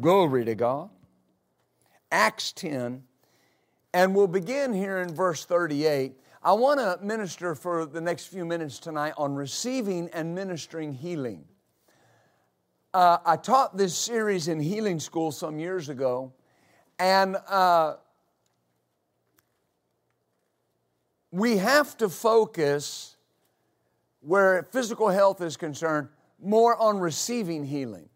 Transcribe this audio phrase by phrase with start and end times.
[0.00, 0.88] Glory to God.
[2.10, 3.02] Acts 10,
[3.92, 6.14] and we'll begin here in verse 38.
[6.42, 11.44] I want to minister for the next few minutes tonight on receiving and ministering healing.
[12.94, 16.32] Uh, I taught this series in healing school some years ago,
[16.98, 17.96] and uh,
[21.30, 23.16] we have to focus
[24.20, 26.08] where physical health is concerned
[26.40, 28.08] more on receiving healing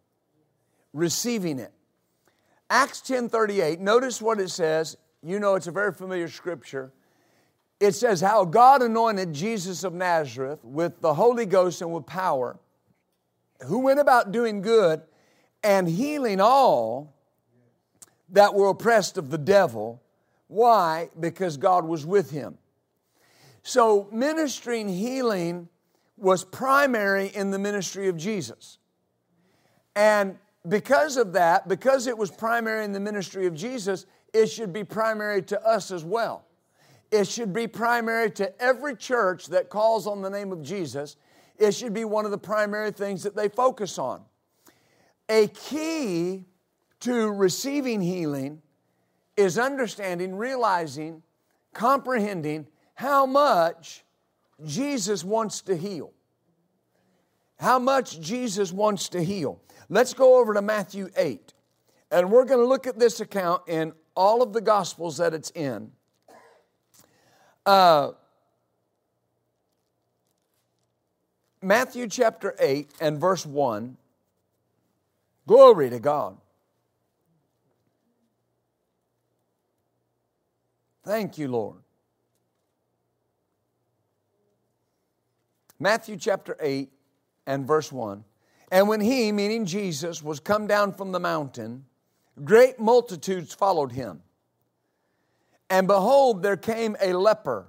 [0.95, 1.74] receiving it
[2.71, 4.97] acts 10.38 notice what it says.
[5.23, 6.93] You know it's a very familiar scripture.
[7.81, 12.57] It says how god anointed jesus of nazareth with the holy ghost and with power
[13.67, 15.03] who went about doing good
[15.63, 17.15] and healing all
[18.31, 20.03] that were oppressed of the devil.
[20.49, 21.09] Why?
[21.19, 22.59] Because god was with him.
[23.63, 25.69] So, ministering healing
[26.17, 28.79] was primary in the ministry of Jesus.
[29.97, 34.73] And because of that, because it was primary in the ministry of Jesus, it should
[34.73, 36.47] be primary to us as well.
[37.11, 41.17] It should be primary to every church that calls on the name of Jesus.
[41.59, 44.23] It should be one of the primary things that they focus on.
[45.29, 46.45] A key
[47.01, 48.63] to receiving healing
[49.37, 51.23] is understanding, realizing,
[51.73, 54.05] comprehending how much
[54.65, 56.13] Jesus wants to heal.
[57.59, 59.61] How much Jesus wants to heal.
[59.89, 61.53] Let's go over to Matthew 8.
[62.11, 65.51] And we're going to look at this account in all of the Gospels that it's
[65.51, 65.91] in.
[67.67, 68.13] Uh,
[71.61, 73.97] Matthew chapter 8 and verse 1.
[75.47, 76.37] Glory to God.
[81.05, 81.77] Thank you, Lord.
[85.79, 86.91] Matthew chapter 8
[87.47, 88.25] and verse 1.
[88.75, 91.85] And when he, meaning Jesus, was come down from the mountain,
[92.43, 94.21] great multitudes followed him.
[95.71, 97.69] And behold, there came a leper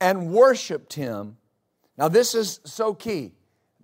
[0.00, 1.36] and worshiped him.
[1.96, 3.34] Now, this is so key.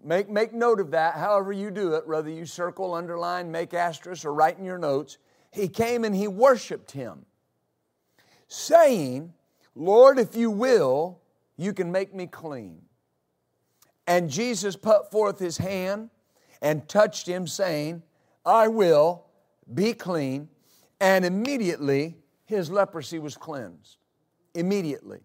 [0.03, 4.25] Make, make note of that, however you do it, whether you circle, underline, make asterisk,
[4.25, 5.19] or write in your notes.
[5.53, 7.27] He came and he worshiped him,
[8.49, 9.33] saying,
[9.77, 11.21] Lord, if you will,
[11.57, 12.83] you can make me clean.
[14.09, 16.11] And Jesus put forth his hand
[16.65, 18.03] and touched him, saying,
[18.45, 19.27] I will
[19.73, 20.49] be clean.
[21.01, 23.99] And immediately his leprosy was cleansed.
[24.55, 25.21] Immediately.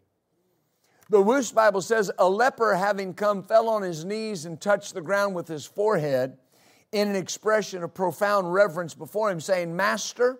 [1.09, 5.01] The Wuest Bible says, A leper having come fell on his knees and touched the
[5.01, 6.37] ground with his forehead
[6.91, 10.39] in an expression of profound reverence before him, saying, Master,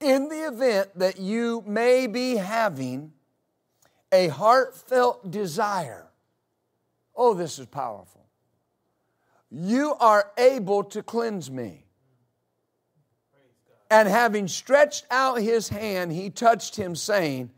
[0.00, 3.12] in the event that you may be having
[4.10, 6.04] a heartfelt desire
[7.16, 8.23] Oh, this is powerful.
[9.50, 11.84] You are able to cleanse me.
[13.90, 17.50] And having stretched out his hand, he touched him, saying,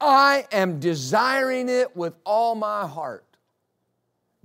[0.00, 3.24] I am desiring it with all my heart.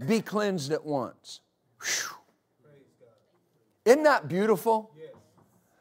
[0.07, 1.41] Be cleansed at once.
[1.81, 2.17] Whew.
[3.85, 4.91] Isn't that beautiful?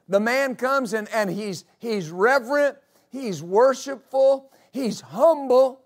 [0.09, 2.77] The man comes and, and he's, he's reverent,
[3.09, 5.81] he's worshipful, he's humble,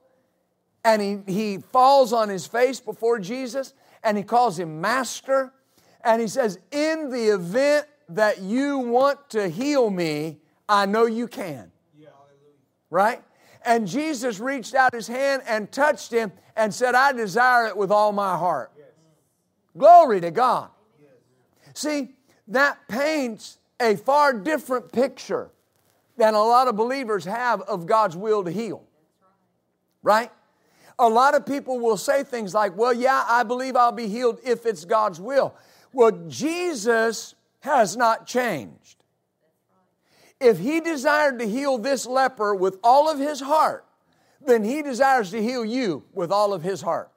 [0.84, 3.74] and he, he falls on his face before Jesus
[4.06, 5.52] and he calls him master.
[6.04, 11.26] And he says, In the event that you want to heal me, I know you
[11.26, 11.72] can.
[11.98, 12.08] Yeah,
[12.88, 13.22] right?
[13.64, 17.90] And Jesus reached out his hand and touched him and said, I desire it with
[17.90, 18.70] all my heart.
[18.78, 18.86] Yes.
[19.76, 20.70] Glory to God.
[21.02, 21.10] Yes.
[21.74, 22.14] See,
[22.46, 25.50] that paints a far different picture
[26.16, 28.84] than a lot of believers have of God's will to heal.
[30.04, 30.30] Right?
[30.98, 34.40] A lot of people will say things like, Well, yeah, I believe I'll be healed
[34.44, 35.54] if it's God's will.
[35.92, 39.04] Well, Jesus has not changed.
[40.40, 43.84] If he desired to heal this leper with all of his heart,
[44.44, 47.10] then he desires to heal you with all of his heart.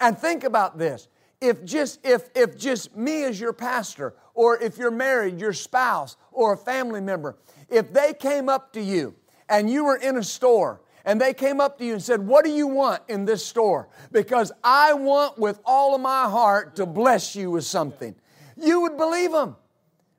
[0.00, 1.08] And think about this.
[1.40, 6.16] If just if if just me as your pastor or if you're married, your spouse
[6.32, 7.36] or a family member,
[7.68, 9.14] if they came up to you
[9.48, 12.44] and you were in a store and they came up to you and said, What
[12.44, 13.88] do you want in this store?
[14.12, 18.14] Because I want with all of my heart to bless you with something.
[18.56, 19.56] You would believe them,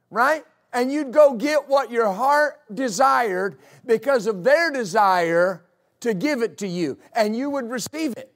[0.09, 0.43] right?
[0.73, 5.65] And you'd go get what your heart desired because of their desire
[5.99, 8.33] to give it to you, and you would receive it.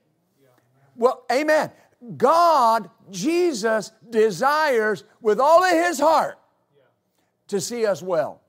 [0.96, 1.72] Well, amen.
[2.18, 6.38] God, Jesus, desires with all of his heart
[7.48, 8.42] to see us well.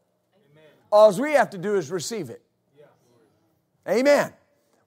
[0.92, 2.42] All we have to do is receive it.
[3.88, 4.32] Amen.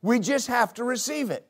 [0.02, 1.46] We just have to receive it.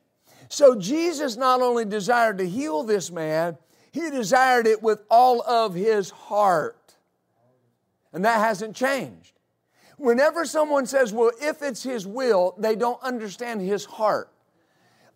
[0.49, 3.57] So Jesus not only desired to heal this man,
[3.91, 6.95] he desired it with all of his heart.
[8.13, 9.33] And that hasn't changed.
[9.97, 14.31] Whenever someone says, well, if it's his will, they don't understand his heart.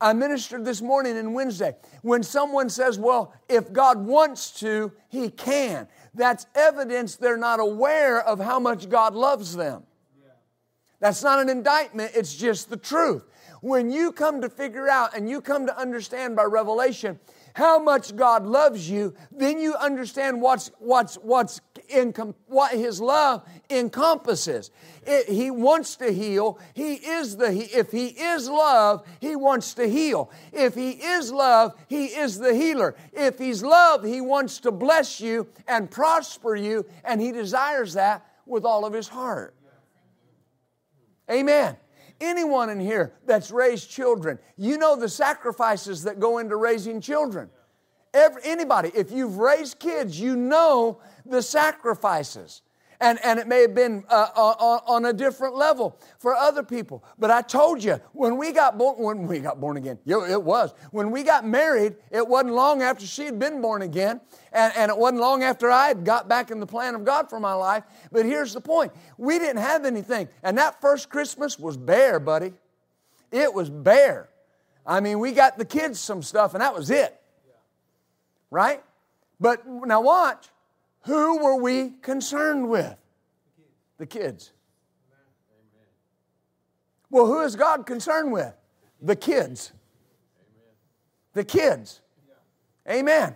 [0.01, 1.75] I ministered this morning and Wednesday.
[2.01, 8.21] When someone says, well, if God wants to, he can, that's evidence they're not aware
[8.21, 9.83] of how much God loves them.
[11.03, 13.25] That's not an indictment, it's just the truth.
[13.59, 17.19] When you come to figure out and you come to understand by revelation
[17.55, 21.59] how much God loves you, then you understand what's what's what's
[21.89, 22.13] in
[22.47, 24.71] what His love encompasses.
[25.05, 26.57] It, he wants to heal.
[26.73, 30.31] He is the if He is love, He wants to heal.
[30.53, 32.95] If He is love, He is the healer.
[33.11, 38.25] If He's love, He wants to bless you and prosper you, and He desires that
[38.45, 39.53] with all of His heart.
[41.29, 41.77] Amen.
[42.19, 47.49] Anyone in here that's raised children, you know the sacrifices that go into raising children.
[48.13, 52.62] Every, anybody, if you've raised kids, you know the sacrifices.
[53.03, 57.03] And, and it may have been uh, on, on, a different level for other people.
[57.19, 60.73] But I told you, when we got born, when we got born again, it was.
[60.91, 64.21] When we got married, it wasn't long after she had been born again.
[64.53, 67.29] And, and it wasn't long after I had got back in the plan of God
[67.29, 67.83] for my life.
[68.09, 70.29] But here's the point we didn't have anything.
[70.41, 72.53] And that first Christmas was bare, buddy.
[73.33, 74.29] It was bare.
[74.85, 77.19] I mean, we got the kids some stuff, and that was it.
[78.49, 78.81] Right?
[79.41, 80.47] But now watch.
[81.05, 82.95] Who were we concerned with?
[83.97, 84.53] The kids.
[87.09, 88.53] Well, who is God concerned with?
[89.01, 89.71] The kids.
[91.33, 92.01] The kids.
[92.89, 93.35] Amen.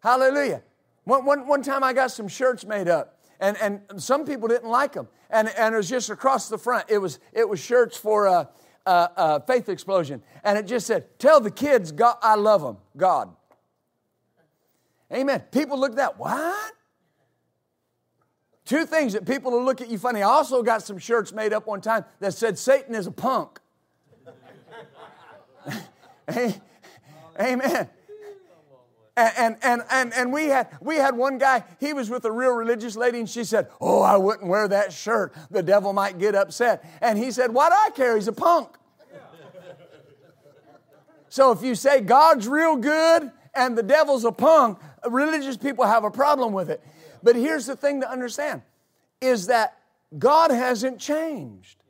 [0.00, 0.62] Hallelujah.
[1.04, 4.68] One, one, one time I got some shirts made up, and, and some people didn't
[4.68, 5.08] like them.
[5.30, 6.86] And, and it was just across the front.
[6.88, 8.48] It was, it was shirts for a,
[8.86, 10.22] a, a faith explosion.
[10.44, 13.34] And it just said, Tell the kids God, I love them, God.
[15.12, 15.40] Amen.
[15.50, 16.72] People look at that, what?
[18.68, 20.22] Two things that people will look at you funny.
[20.22, 23.60] I also got some shirts made up one time that said Satan is a punk.
[27.40, 27.88] Amen.
[29.16, 32.52] And, and, and, and we, had, we had one guy, he was with a real
[32.52, 35.34] religious lady, and she said, Oh, I wouldn't wear that shirt.
[35.50, 36.84] The devil might get upset.
[37.00, 38.16] And he said, Why do I care?
[38.16, 38.68] He's a punk.
[41.30, 44.78] So if you say God's real good and the devil's a punk,
[45.08, 46.82] religious people have a problem with it.
[47.22, 48.62] But here's the thing to understand
[49.20, 49.78] is that
[50.16, 51.82] God hasn't changed.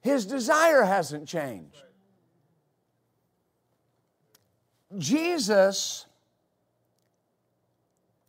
[0.00, 1.82] His desire hasn't changed.
[4.98, 6.06] Jesus,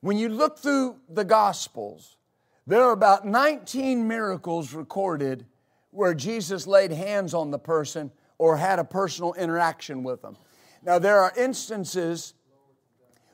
[0.01, 2.17] when you look through the Gospels,
[2.65, 5.45] there are about 19 miracles recorded
[5.91, 10.35] where Jesus laid hands on the person or had a personal interaction with them.
[10.83, 12.33] Now, there are instances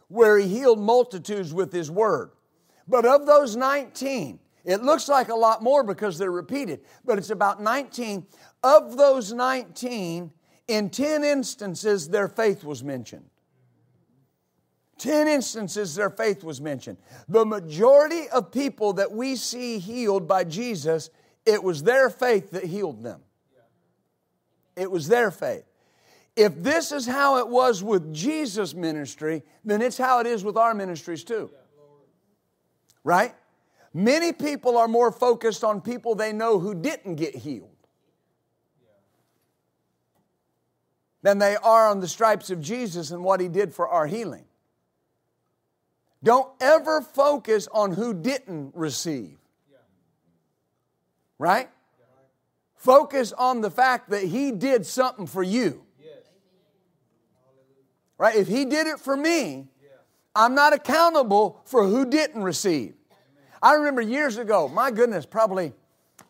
[0.07, 2.31] where he healed multitudes with his word.
[2.91, 7.29] But of those 19, it looks like a lot more because they're repeated, but it's
[7.29, 8.27] about 19.
[8.63, 10.29] Of those 19,
[10.67, 13.23] in 10 instances, their faith was mentioned.
[14.97, 16.97] 10 instances their faith was mentioned.
[17.29, 21.09] The majority of people that we see healed by Jesus,
[21.45, 23.21] it was their faith that healed them.
[24.75, 25.63] It was their faith.
[26.35, 30.57] If this is how it was with Jesus' ministry, then it's how it is with
[30.57, 31.51] our ministries too
[33.03, 33.33] right?
[33.93, 37.69] Many people are more focused on people they know who didn't get healed
[41.21, 44.45] than they are on the stripes of Jesus and what he did for our healing.
[46.23, 49.37] Don't ever focus on who didn't receive.
[51.37, 51.69] Right?
[52.75, 55.83] Focus on the fact that he did something for you.
[58.17, 58.35] Right?
[58.35, 59.67] If he did it for me,
[60.35, 62.93] I'm not accountable for who didn't receive.
[63.61, 65.73] I remember years ago, my goodness, probably,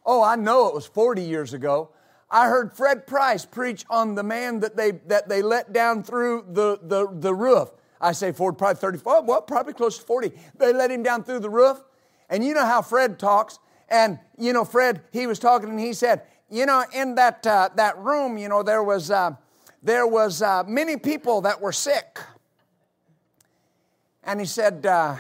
[0.06, 1.92] oh, I know it was 40 years ago.
[2.30, 6.46] I heard Fred Price preach on the man that they, that they let down through
[6.50, 7.70] the, the, the roof.
[8.00, 10.32] I say Ford, probably 35, well, probably close to 40.
[10.58, 11.84] They let him down through the roof.
[12.30, 13.60] And you know how Fred talks.
[13.90, 17.70] And, you know, Fred, he was talking and he said, you know, in that, uh,
[17.76, 19.36] that room, you know, there was, uh,
[19.84, 22.20] there was uh, many people that were sick.
[24.24, 25.16] And he said, uh,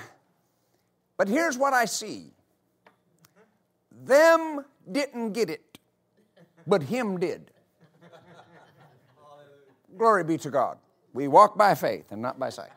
[1.17, 2.31] but here's what I see.
[4.03, 5.77] Them didn't get it,
[6.65, 7.51] but him did.
[9.97, 10.77] Glory be to God.
[11.13, 12.71] We walk by faith and not by sight.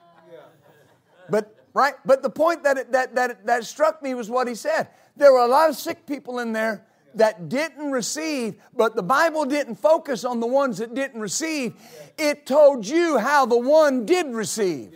[1.31, 4.54] But right, but the point that it, that that that struck me was what he
[4.54, 4.88] said.
[5.16, 9.45] There were a lot of sick people in there that didn't receive, but the Bible
[9.45, 11.75] didn't focus on the ones that didn't receive.
[12.19, 14.93] It told you how the one did receive.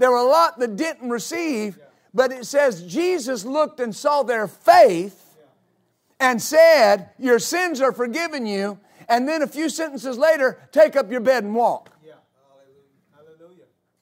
[0.00, 1.78] There were a lot that didn't receive,
[2.14, 5.36] but it says Jesus looked and saw their faith
[6.18, 8.80] and said, Your sins are forgiven you.
[9.10, 11.90] And then a few sentences later, take up your bed and walk.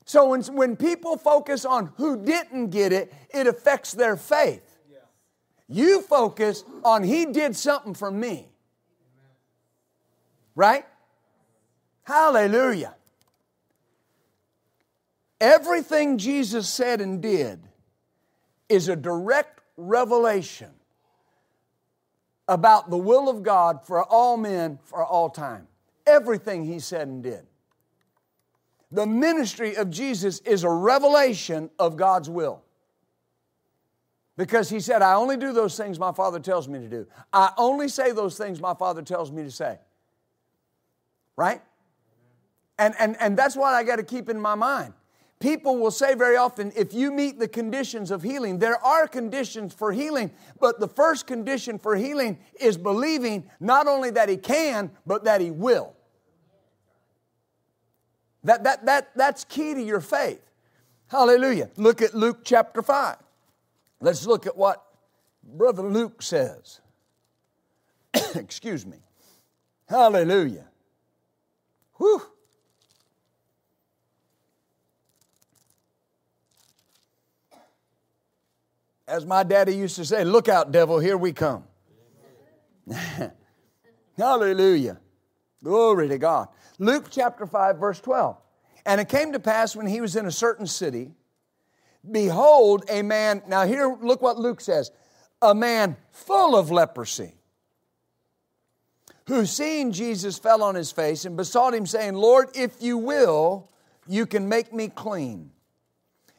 [0.05, 4.79] So when, when people focus on who didn't get it, it affects their faith.
[5.67, 8.53] You focus on He did something for me.
[10.55, 10.87] Right?
[12.05, 12.95] Hallelujah.
[15.41, 17.61] Everything Jesus said and did
[18.69, 20.71] is a direct revelation
[22.49, 25.69] about the will of God for all men for all time.
[26.07, 27.47] Everything He said and did.
[28.91, 32.63] The ministry of Jesus is a revelation of God's will.
[34.39, 37.07] Because he said, I only do those things my Father tells me to do.
[37.33, 39.79] I only say those things my Father tells me to say.
[41.37, 41.61] Right?
[42.79, 44.95] And, and, and that's what I got to keep in my mind.
[45.41, 49.73] People will say very often, if you meet the conditions of healing, there are conditions
[49.73, 54.91] for healing, but the first condition for healing is believing not only that He can,
[55.07, 55.95] but that He will.
[58.43, 60.41] That, that, that, that's key to your faith.
[61.09, 61.71] Hallelujah.
[61.77, 63.17] Look at Luke chapter 5.
[64.01, 64.85] Let's look at what
[65.43, 66.81] Brother Luke says.
[68.35, 68.99] Excuse me.
[69.89, 70.67] Hallelujah.
[71.95, 72.23] Whew.
[79.09, 81.65] As my daddy used to say, look out, devil, here we come.
[84.17, 84.99] Hallelujah.
[85.65, 86.49] Glory to God.
[86.79, 88.37] Luke chapter 5, verse 12.
[88.87, 91.13] And it came to pass when he was in a certain city
[92.09, 94.91] Behold, a man, now here, look what Luke says
[95.41, 97.35] a man full of leprosy,
[99.29, 103.71] who seeing Jesus fell on his face and besought him, saying, Lord, if you will,
[104.09, 105.51] you can make me clean.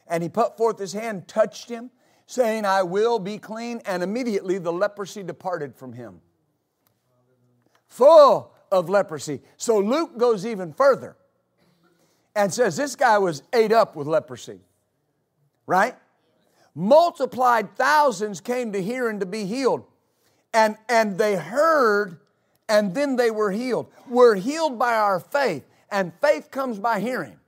[0.06, 1.90] And he put forth his hand, touched him,
[2.30, 3.80] saying, I will be clean.
[3.86, 6.20] And immediately the leprosy departed from him.
[7.88, 9.40] Full of leprosy.
[9.56, 11.16] So Luke goes even further
[12.36, 14.60] and says this guy was ate up with leprosy
[15.70, 15.94] right?
[16.74, 19.84] Multiplied thousands came to hear and to be healed.
[20.52, 22.18] And, and they heard
[22.68, 23.86] and then they were healed.
[24.08, 27.39] We're healed by our faith, and faith comes by hearing.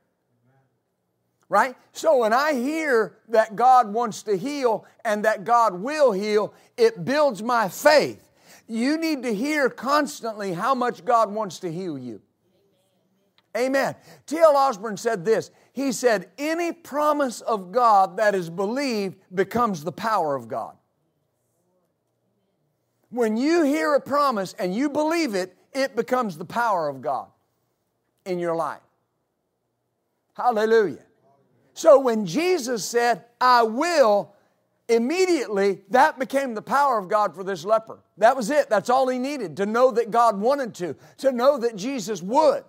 [1.53, 1.77] Right?
[1.93, 7.05] So when I hear that God wants to heal and that God will heal, it
[7.05, 8.27] builds my faith.
[8.67, 12.23] You need to hear constantly how much God wants to heal you.
[13.55, 13.95] Amen.
[14.25, 14.57] T.L.
[14.57, 20.35] Osborn said this He said, Any promise of God that is believed becomes the power
[20.35, 20.75] of God.
[23.11, 27.29] When you hear a promise and you believe it, it becomes the power of God
[28.25, 28.81] in your life.
[30.33, 31.05] Hallelujah.
[31.83, 34.33] So when Jesus said, I will,
[34.89, 37.99] immediately that became the power of God for this leper.
[38.19, 38.71] That was it.
[38.71, 42.63] That's all he needed to know that God wanted to, to know that Jesus would.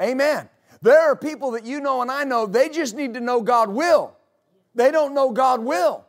[0.00, 0.48] Amen.
[0.82, 3.70] There are people that you know and I know, they just need to know God
[3.70, 4.16] will.
[4.76, 6.06] They don't know God will.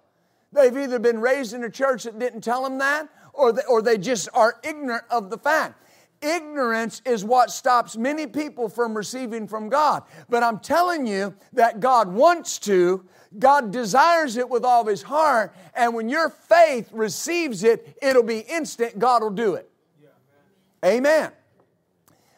[0.53, 3.82] They've either been raised in a church that didn't tell them that, or they, or
[3.82, 5.82] they just are ignorant of the fact.
[6.21, 10.03] Ignorance is what stops many people from receiving from God.
[10.29, 13.05] But I'm telling you that God wants to,
[13.38, 18.23] God desires it with all of His heart, and when your faith receives it, it'll
[18.23, 19.69] be instant, God will do it.
[20.01, 21.31] Yeah, Amen.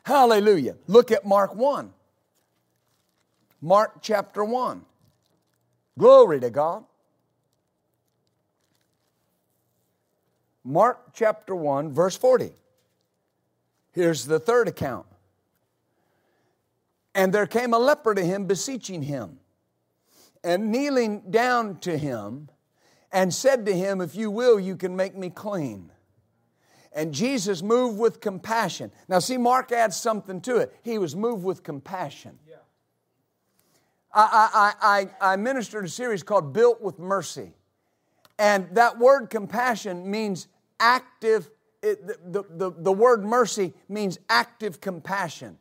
[0.03, 0.75] Hallelujah.
[0.88, 1.91] Look at Mark 1.
[3.61, 4.85] Mark chapter 1.
[5.97, 6.83] Glory to God.
[10.63, 12.51] Mark chapter 1, verse 40.
[13.91, 15.05] Here's the third account.
[17.13, 19.39] And there came a leper to him, beseeching him,
[20.43, 22.50] and kneeling down to him,
[23.12, 25.91] and said to him, If you will, you can make me clean.
[26.93, 28.91] And Jesus moved with compassion.
[29.07, 30.75] Now, see, Mark adds something to it.
[30.83, 32.38] He was moved with compassion.
[32.48, 32.55] Yeah.
[34.13, 37.53] I, I, I, I ministered a series called Built with Mercy.
[38.38, 40.48] And that word compassion means
[40.79, 41.50] active,
[41.81, 45.57] it, the, the, the word mercy means active compassion.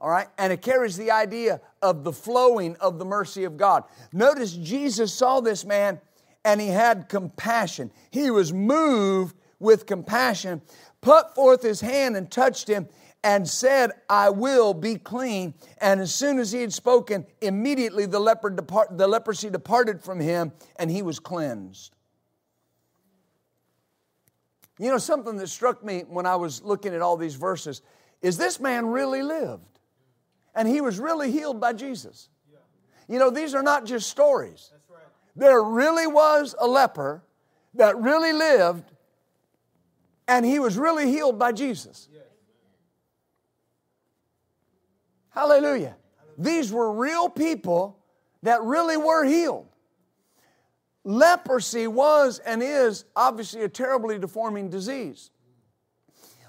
[0.00, 0.28] All right?
[0.38, 3.84] And it carries the idea of the flowing of the mercy of God.
[4.12, 6.00] Notice Jesus saw this man
[6.44, 7.90] and he had compassion.
[8.10, 10.62] He was moved with compassion,
[11.00, 12.88] put forth his hand and touched him,
[13.24, 15.54] and said, I will be clean.
[15.78, 20.20] And as soon as he had spoken, immediately the, leper depart, the leprosy departed from
[20.20, 21.95] him and he was cleansed.
[24.78, 27.82] You know, something that struck me when I was looking at all these verses
[28.20, 29.80] is this man really lived.
[30.54, 32.28] And he was really healed by Jesus.
[33.08, 34.72] You know, these are not just stories.
[35.34, 37.22] There really was a leper
[37.74, 38.90] that really lived,
[40.26, 42.08] and he was really healed by Jesus.
[45.30, 45.96] Hallelujah.
[46.38, 47.98] These were real people
[48.42, 49.68] that really were healed.
[51.06, 55.30] Leprosy was and is obviously a terribly deforming disease.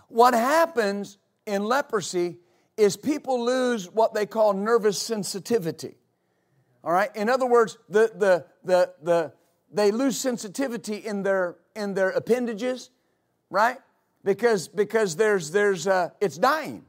[0.07, 2.39] What happens in leprosy
[2.75, 5.93] is people lose what they call nervous sensitivity.
[6.83, 7.15] All right?
[7.15, 9.33] In other words, the, the, the, the,
[9.71, 12.89] they lose sensitivity in their, in their appendages,
[13.51, 13.77] right?
[14.23, 16.83] Because, because there's, there's, uh, it's dying.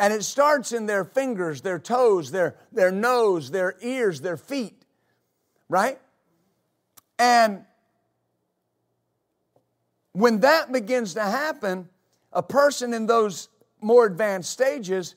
[0.00, 4.86] And it starts in their fingers, their toes, their, their nose, their ears, their feet,
[5.68, 5.98] right?
[7.18, 7.64] And
[10.12, 11.88] when that begins to happen,
[12.32, 13.48] a person in those
[13.80, 15.14] more advanced stages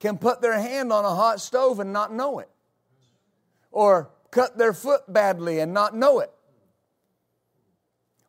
[0.00, 2.48] can put their hand on a hot stove and not know it,
[3.70, 6.30] or cut their foot badly and not know it.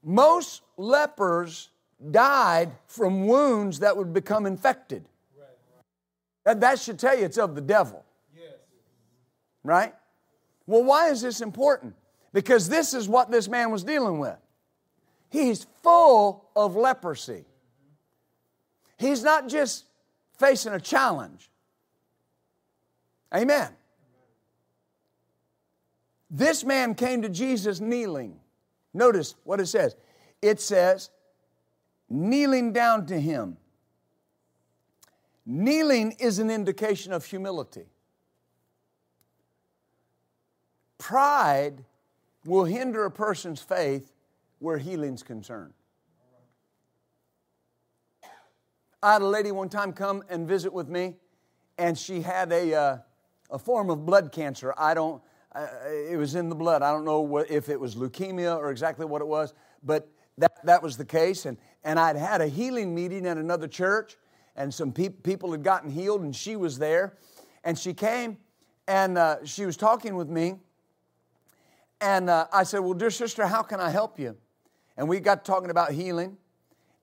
[0.03, 1.69] Most lepers
[2.11, 5.05] died from wounds that would become infected.
[6.45, 8.03] That, that should tell you it's of the devil.
[9.63, 9.93] Right?
[10.65, 11.95] Well, why is this important?
[12.33, 14.37] Because this is what this man was dealing with.
[15.29, 17.45] He's full of leprosy.
[18.97, 19.85] He's not just
[20.37, 21.49] facing a challenge.
[23.33, 23.69] Amen.
[26.29, 28.39] This man came to Jesus kneeling.
[28.93, 29.95] Notice what it says.
[30.41, 31.09] It says,
[32.09, 33.57] kneeling down to him.
[35.45, 37.85] Kneeling is an indication of humility.
[40.97, 41.85] Pride
[42.49, 44.11] will hinder a person's faith
[44.59, 45.73] where healing's concerned.
[49.01, 51.15] I had a lady one time come and visit with me,
[51.77, 52.97] and she had a, uh,
[53.49, 54.73] a form of blood cancer.
[54.77, 55.21] I don't,
[55.55, 56.81] uh, it was in the blood.
[56.81, 60.65] I don't know what, if it was leukemia or exactly what it was, but that,
[60.65, 61.45] that was the case.
[61.45, 64.17] And, and I'd had a healing meeting at another church,
[64.57, 67.17] and some pe- people had gotten healed, and she was there.
[67.63, 68.37] And she came
[68.89, 70.55] and uh, she was talking with me.
[72.01, 74.37] And uh, I said, Well, dear sister, how can I help you?
[74.97, 76.37] And we got talking about healing,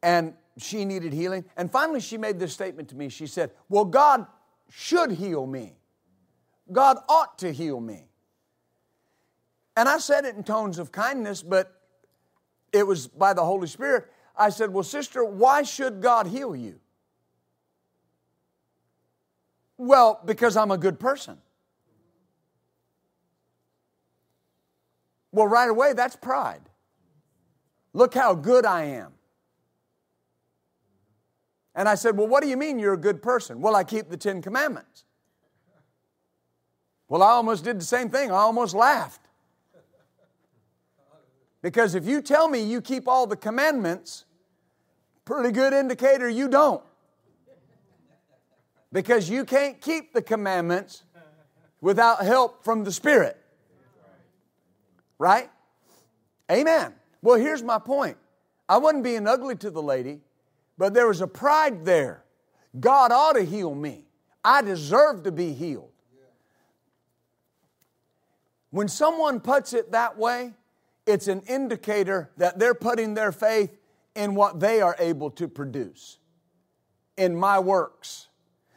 [0.03, 1.45] and she needed healing.
[1.57, 3.09] And finally, she made this statement to me.
[3.09, 4.27] She said, Well, God
[4.71, 5.77] should heal me.
[6.73, 8.09] God ought to heal me.
[9.77, 11.81] And I said it in tones of kindness, but
[12.73, 14.11] it was by the Holy Spirit.
[14.37, 16.81] I said, Well, sister, why should God heal you?
[19.79, 21.39] Well, because I'm a good person.
[25.37, 26.63] Well, right away, that's pride.
[27.93, 29.13] Look how good I am.
[31.75, 33.61] And I said, Well, what do you mean you're a good person?
[33.61, 35.05] Well, I keep the Ten Commandments.
[37.07, 38.31] Well, I almost did the same thing.
[38.31, 39.21] I almost laughed.
[41.61, 44.25] Because if you tell me you keep all the commandments,
[45.27, 46.83] pretty good indicator you don't
[48.91, 51.03] because you can't keep the commandments
[51.83, 53.37] without help from the Spirit.
[55.19, 55.51] Right?
[56.51, 56.95] Amen.
[57.23, 58.17] Well, here's my point.
[58.69, 60.21] I wasn't being ugly to the lady,
[60.77, 62.25] but there was a pride there.
[62.79, 64.05] God ought to heal me.
[64.45, 65.91] I deserve to be healed.
[68.71, 70.53] When someone puts it that way,
[71.07, 73.77] it's an indicator that they're putting their faith
[74.15, 76.19] in what they are able to produce,
[77.17, 78.29] in my works.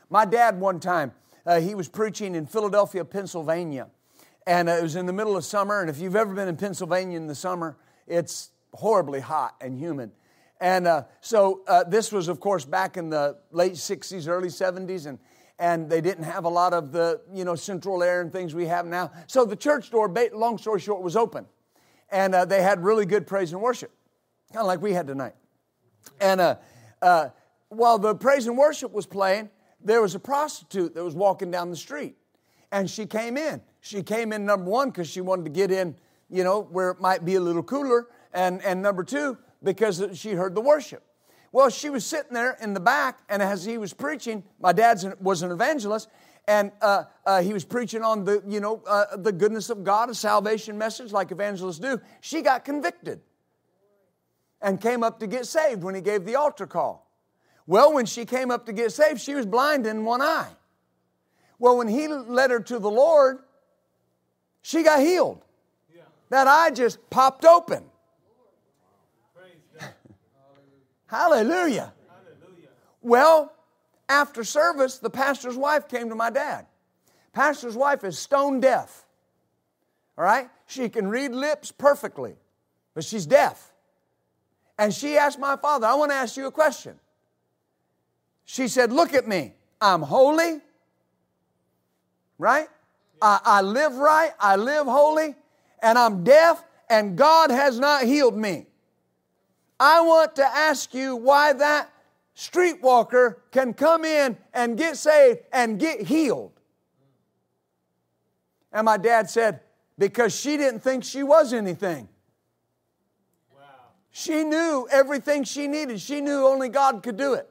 [0.10, 1.12] My dad, one time,
[1.45, 3.88] uh, he was preaching in Philadelphia, Pennsylvania.
[4.47, 5.82] And it was in the middle of summer.
[5.82, 10.12] And if you've ever been in Pennsylvania in the summer, it's horribly hot and humid.
[10.62, 15.06] And uh, so uh, this was, of course, back in the late 60s, early 70s.
[15.06, 15.19] And,
[15.58, 18.65] and they didn't have a lot of the, you know, central air and things we
[18.65, 19.12] have now.
[19.28, 21.45] So the church door, long story short, was open.
[22.10, 23.91] And uh, they had really good praise and worship,
[24.52, 25.36] kind of like we had tonight.
[26.19, 26.56] And uh,
[27.02, 27.30] uh,
[27.69, 29.49] while the praise and worship was playing,
[29.82, 32.15] there was a prostitute that was walking down the street.
[32.71, 33.62] And she came in.
[33.82, 35.95] She came in, number one, because she wanted to get in,
[36.29, 38.08] you know, where it might be a little cooler.
[38.34, 41.03] And, and number two, because she heard the worship.
[41.51, 44.99] Well, she was sitting there in the back, and as he was preaching, my dad
[45.19, 46.08] was an evangelist,
[46.47, 50.10] and uh, uh, he was preaching on the, you know, uh, the goodness of God,
[50.10, 51.99] a salvation message like evangelists do.
[52.21, 53.21] She got convicted
[54.62, 57.10] and came up to get saved when he gave the altar call.
[57.65, 60.49] Well, when she came up to get saved, she was blind in one eye.
[61.59, 63.39] Well, when he led her to the Lord,
[64.61, 65.43] she got healed.
[65.93, 66.03] Yeah.
[66.29, 67.83] That eye just popped open.
[71.07, 71.93] Hallelujah.
[72.07, 72.69] Hallelujah.
[73.01, 73.53] Well,
[74.07, 76.65] after service, the pastor's wife came to my dad.
[77.33, 79.05] Pastor's wife is stone deaf.
[80.17, 80.49] All right?
[80.65, 82.35] She can read lips perfectly,
[82.93, 83.71] but she's deaf.
[84.77, 86.99] And she asked my father, I want to ask you a question.
[88.45, 89.53] She said, Look at me.
[89.81, 90.61] I'm holy,
[92.39, 92.67] right?
[93.21, 95.36] I, I live right, I live holy,
[95.84, 98.65] and I'm deaf, and God has not healed me.
[99.80, 101.91] I want to ask you why that
[102.36, 106.52] streetwalker can come in and get saved and get healed.
[108.71, 109.62] And my dad said,
[109.97, 112.08] because she didn't think she was anything.
[113.54, 113.62] Wow.
[114.12, 115.99] She knew everything she needed.
[115.99, 117.49] She knew only God could do it.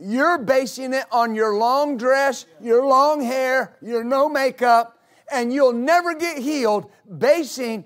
[0.00, 4.98] You're basing it on your long dress, your long hair, your no makeup,
[5.30, 7.84] and you'll never get healed basing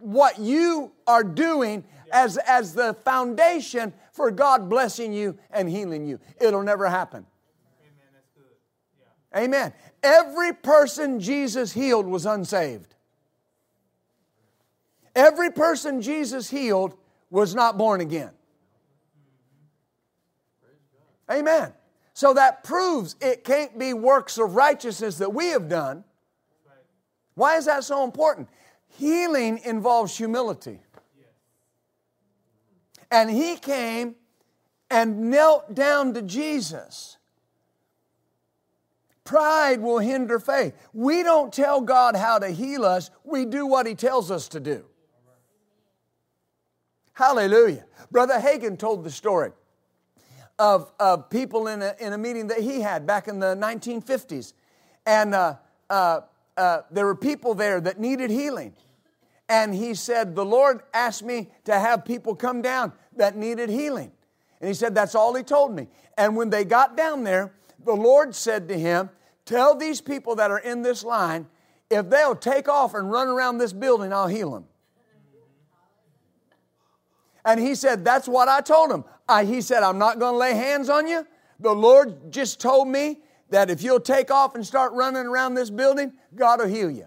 [0.00, 6.20] what you are doing as, as the foundation for God blessing you and healing you.
[6.40, 7.26] It'll never happen.
[9.34, 9.44] Amen.
[9.44, 9.72] Amen.
[10.02, 12.94] Every person Jesus healed was unsaved.
[15.14, 16.94] Every person Jesus healed
[17.30, 18.35] was not born again.
[21.30, 21.72] Amen.
[22.14, 26.04] So that proves it can't be works of righteousness that we have done.
[27.34, 28.48] Why is that so important?
[28.88, 30.80] Healing involves humility.
[33.10, 34.14] And he came
[34.90, 37.18] and knelt down to Jesus.
[39.24, 40.74] Pride will hinder faith.
[40.92, 44.60] We don't tell God how to heal us, we do what he tells us to
[44.60, 44.84] do.
[47.12, 47.84] Hallelujah.
[48.10, 49.50] Brother Hagin told the story
[50.58, 54.52] of, of people in a, in a meeting that he had back in the 1950s.
[55.04, 55.56] And uh,
[55.90, 56.20] uh,
[56.56, 58.74] uh, there were people there that needed healing.
[59.48, 64.10] And he said, The Lord asked me to have people come down that needed healing.
[64.60, 65.88] And he said, That's all he told me.
[66.16, 67.52] And when they got down there,
[67.84, 69.10] the Lord said to him,
[69.44, 71.46] Tell these people that are in this line,
[71.88, 74.64] if they'll take off and run around this building, I'll heal them.
[77.44, 79.04] And he said, That's what I told him.
[79.28, 81.26] I, he said, I'm not going to lay hands on you.
[81.60, 83.18] The Lord just told me
[83.50, 87.06] that if you'll take off and start running around this building, God will heal you.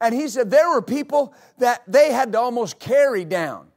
[0.00, 3.68] And he said there were people that they had to almost carry down,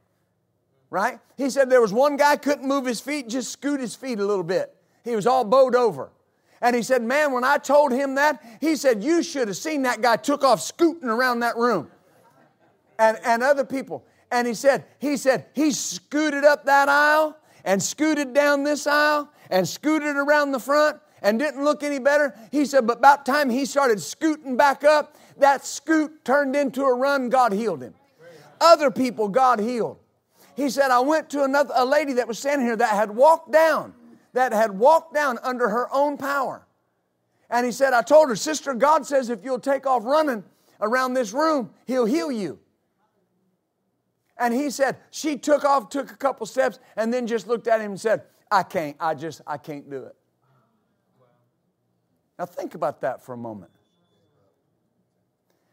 [0.90, 1.20] right?
[1.36, 4.24] He said there was one guy couldn't move his feet, just scoot his feet a
[4.24, 4.74] little bit.
[5.02, 6.10] He was all bowed over.
[6.62, 9.82] And he said, Man, when I told him that, he said, You should have seen
[9.82, 11.90] that guy took off scooting around that room.
[12.98, 14.04] And, and other people.
[14.30, 19.30] And he said, he said, he scooted up that aisle and scooted down this aisle
[19.50, 22.34] and scooted around the front and didn't look any better.
[22.52, 26.94] He said, but about time he started scooting back up, that scoot turned into a
[26.94, 27.94] run, God healed him.
[28.60, 29.98] Other people, God healed.
[30.56, 33.50] He said, I went to another a lady that was standing here that had walked
[33.50, 33.94] down,
[34.34, 36.66] that had walked down under her own power.
[37.50, 40.44] And he said, I told her, Sister, God says if you'll take off running
[40.80, 42.58] around this room, He'll heal you.
[44.44, 47.80] And he said, she took off, took a couple steps, and then just looked at
[47.80, 50.14] him and said, I can't, I just, I can't do it.
[52.38, 53.70] Now think about that for a moment.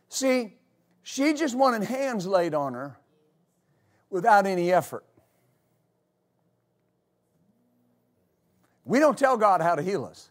[0.07, 0.53] See,
[1.03, 2.97] she just wanted hands laid on her
[4.09, 5.03] without any effort.
[8.85, 10.29] We don't tell God how to heal us.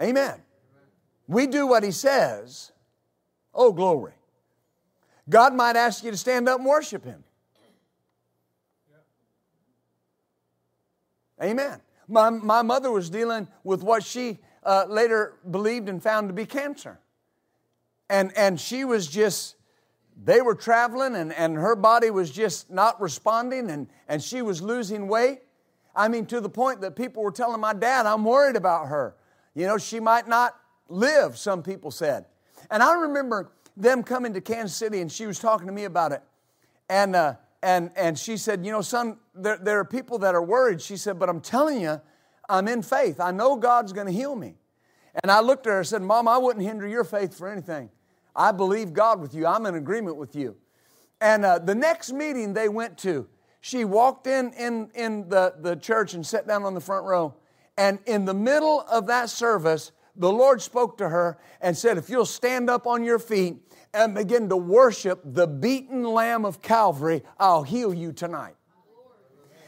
[0.00, 0.40] Amen.
[1.28, 2.72] We do what He says.
[3.52, 4.14] Oh, glory.
[5.28, 7.24] God might ask you to stand up and worship Him.
[11.42, 11.80] Amen.
[12.08, 16.46] My, my mother was dealing with what she uh, later believed and found to be
[16.46, 16.98] cancer.
[18.08, 19.56] And, and she was just,
[20.22, 24.62] they were traveling and, and her body was just not responding and, and she was
[24.62, 25.40] losing weight.
[25.96, 29.16] I mean, to the point that people were telling my dad, I'm worried about her.
[29.54, 30.56] You know, she might not
[30.88, 32.26] live, some people said.
[32.70, 36.12] And I remember them coming to Kansas City and she was talking to me about
[36.12, 36.22] it.
[36.88, 40.42] And, uh, and, and she said, You know, son, there, there are people that are
[40.42, 40.80] worried.
[40.80, 42.00] She said, But I'm telling you,
[42.48, 43.20] I'm in faith.
[43.20, 44.54] I know God's going to heal me.
[45.22, 47.90] And I looked at her and said, Mom, I wouldn't hinder your faith for anything.
[48.36, 49.46] I believe God with you.
[49.46, 50.56] I'm in agreement with you.
[51.20, 53.28] And uh, the next meeting they went to,
[53.60, 57.34] she walked in, in in the, the church and sat down on the front row.
[57.78, 62.08] And in the middle of that service, the Lord spoke to her and said, If
[62.08, 63.56] you'll stand up on your feet
[63.92, 68.56] and begin to worship the beaten lamb of Calvary, I'll heal you tonight.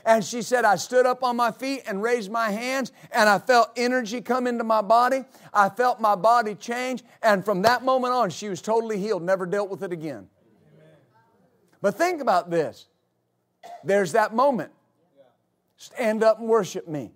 [0.04, 3.40] And she said, I stood up on my feet and raised my hands, and I
[3.40, 5.24] felt energy come into my body.
[5.52, 7.02] I felt my body change.
[7.22, 10.28] And from that moment on, she was totally healed, never dealt with it again.
[11.82, 12.86] But think about this
[13.84, 14.70] there's that moment.
[15.76, 17.12] Stand up and worship me.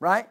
[0.00, 0.26] Right?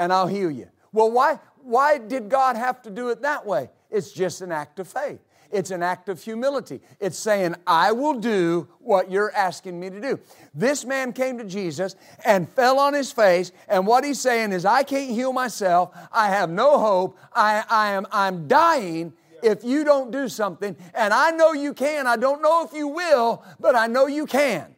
[0.00, 0.66] And I'll heal you.
[0.92, 3.68] Well, why, why did God have to do it that way?
[3.90, 5.20] It's just an act of faith.
[5.52, 6.80] It's an act of humility.
[7.00, 10.18] It's saying, I will do what you're asking me to do.
[10.54, 14.64] This man came to Jesus and fell on his face, and what he's saying is,
[14.64, 15.90] I can't heal myself.
[16.10, 17.18] I have no hope.
[17.34, 20.76] I, I am I'm dying if you don't do something.
[20.94, 22.06] And I know you can.
[22.06, 24.74] I don't know if you will, but I know you can.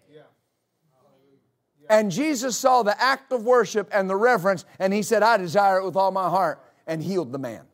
[1.93, 5.77] And Jesus saw the act of worship and the reverence, and he said, I desire
[5.77, 7.67] it with all my heart, and healed the man.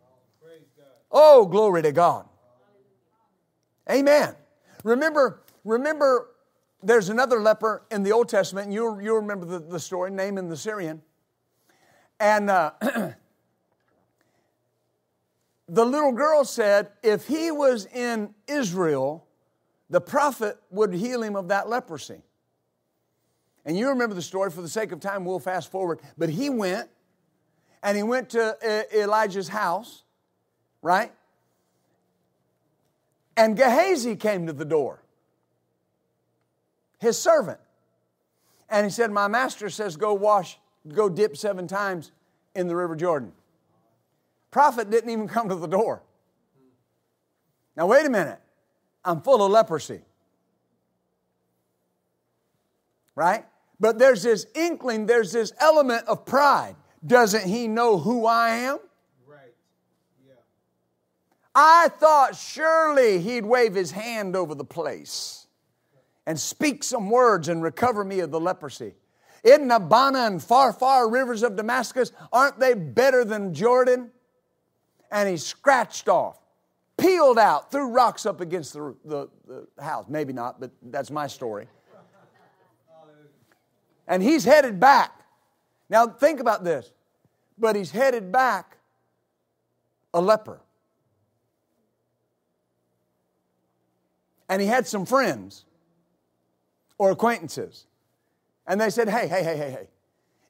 [1.13, 2.29] Oh, glory to God.
[3.89, 4.35] Amen.
[4.83, 6.31] Remember, remember,
[6.83, 10.49] there's another leper in the Old Testament, and you'll, you'll remember the, the story, Naaman
[10.49, 11.01] the Syrian.
[12.19, 13.15] And uh, the
[15.87, 19.29] little girl said, if he was in Israel,
[19.89, 22.25] the prophet would heal him of that leprosy.
[23.69, 26.01] And you remember the story, for the sake of time, we'll fast forward.
[26.17, 26.89] But he went,
[27.83, 28.57] and he went to
[28.99, 30.05] Elijah's house,
[30.81, 31.13] right?
[33.37, 35.03] And Gehazi came to the door,
[36.99, 37.61] his servant.
[38.71, 40.59] And he said, My master says, Go wash,
[40.95, 42.11] go dip seven times
[42.55, 43.33] in the River Jordan.
[44.51, 46.03] Prophet didn't even come to the door.
[47.77, 48.41] Now, wait a minute.
[49.05, 50.01] I'm full of leprosy.
[53.15, 53.45] Right?
[53.81, 56.75] But there's this inkling, there's this element of pride.
[57.07, 58.79] Doesn't he know who I am?
[59.27, 59.55] Right.
[60.27, 60.35] Yeah.
[61.55, 65.47] I thought surely he'd wave his hand over the place
[66.27, 68.95] and speak some words and recover me of the leprosy.
[69.45, 74.11] Isn't Abana and Pharpar rivers of Damascus, aren't they better than Jordan?
[75.11, 76.39] And he scratched off,
[76.97, 80.07] peeled out, threw rocks up against the, the, the house.
[80.09, 81.69] Maybe not, but that's my story.
[84.09, 85.13] And he's headed back.
[85.89, 86.91] Now, think about this.
[87.57, 88.79] But he's headed back
[90.13, 90.61] a leper.
[94.49, 95.65] and he had some friends
[96.97, 97.87] or acquaintances.
[98.67, 99.89] And they said, hey, hey, hey, hey, hey,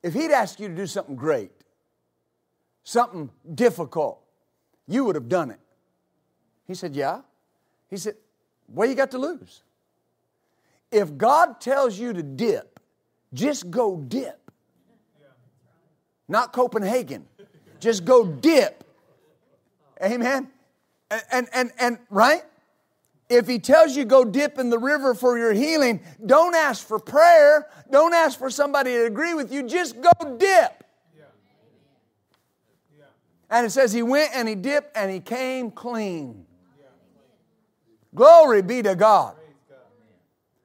[0.02, 1.50] if he'd asked you to do something great,
[2.84, 4.20] something difficult,
[4.86, 5.60] you would have done it.
[6.66, 7.22] He said, yeah.
[7.88, 8.14] He said,
[8.66, 9.62] what you got to lose?
[10.90, 12.77] If God tells you to dip,
[13.32, 14.50] just go dip.
[16.28, 17.26] Not Copenhagen.
[17.80, 18.84] Just go dip.
[20.02, 20.48] Amen.
[21.10, 22.42] And, and, and, and right?
[23.28, 26.98] If he tells you go dip in the river for your healing, don't ask for
[26.98, 27.66] prayer.
[27.90, 29.62] Don't ask for somebody to agree with you.
[29.62, 30.84] Just go dip.
[33.50, 36.44] And it says he went and he dipped and he came clean.
[38.14, 38.94] Glory be to.
[38.94, 39.36] God.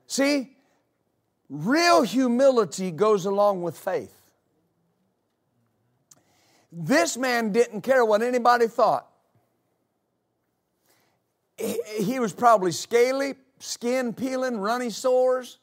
[0.08, 0.56] See,
[1.50, 4.14] real humility goes along with faith.
[6.72, 9.08] This man didn't care what anybody thought
[11.58, 15.60] he was probably scaly, skin peeling, runny sores,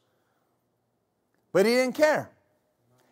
[1.53, 2.31] but he didn't care.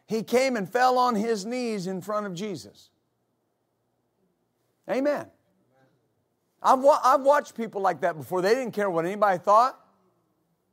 [0.07, 2.91] He came and fell on his knees in front of Jesus.
[4.89, 5.27] Amen.
[6.63, 8.41] I've, wa- I've watched people like that before.
[8.41, 9.79] They didn't care what anybody thought,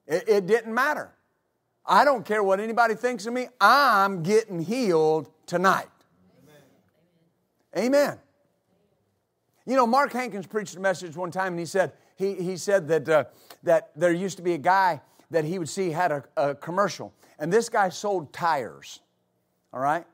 [0.07, 1.11] it, it didn't matter.
[1.87, 3.47] I don't care what anybody thinks of me.
[3.61, 5.87] I'm getting healed tonight.
[7.75, 7.85] Amen.
[7.85, 8.19] Amen.
[9.65, 12.87] You know, Mark Hankins preached a message one time and he said, he, he said
[12.87, 13.23] that, uh,
[13.63, 17.13] that there used to be a guy that he would see had a, a commercial,
[17.39, 19.01] and this guy sold tires,
[19.73, 20.05] all right?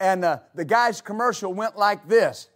[0.00, 2.48] And uh, the guy's commercial went like this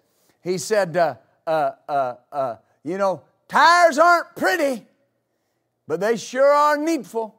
[0.42, 1.14] He said, uh,
[1.46, 4.86] uh, uh, uh You know, tires aren't pretty,
[5.86, 7.37] but they sure are needful.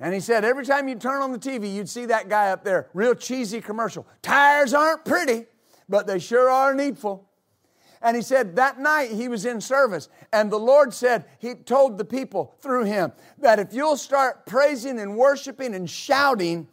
[0.00, 2.64] And he said, every time you turn on the TV, you'd see that guy up
[2.64, 4.06] there, real cheesy commercial.
[4.22, 5.44] Tires aren't pretty,
[5.90, 7.28] but they sure are needful.
[8.00, 11.98] And he said that night he was in service, and the Lord said, He told
[11.98, 16.66] the people through him that if you'll start praising and worshiping and shouting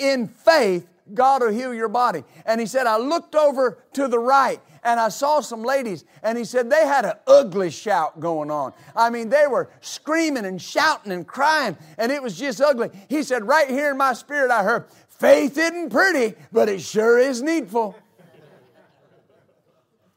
[0.00, 2.24] in faith, God will heal your body.
[2.44, 6.38] And he said, I looked over to the right and I saw some ladies, and
[6.38, 8.72] he said they had an ugly shout going on.
[8.94, 12.90] I mean, they were screaming and shouting and crying, and it was just ugly.
[13.08, 14.86] He said, Right here in my spirit, I heard,
[15.18, 17.96] Faith isn't pretty, but it sure is needful.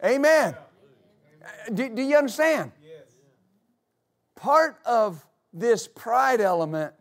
[0.05, 0.55] Amen.
[1.43, 2.71] Uh, do, do you understand?
[4.35, 6.93] Part of this pride element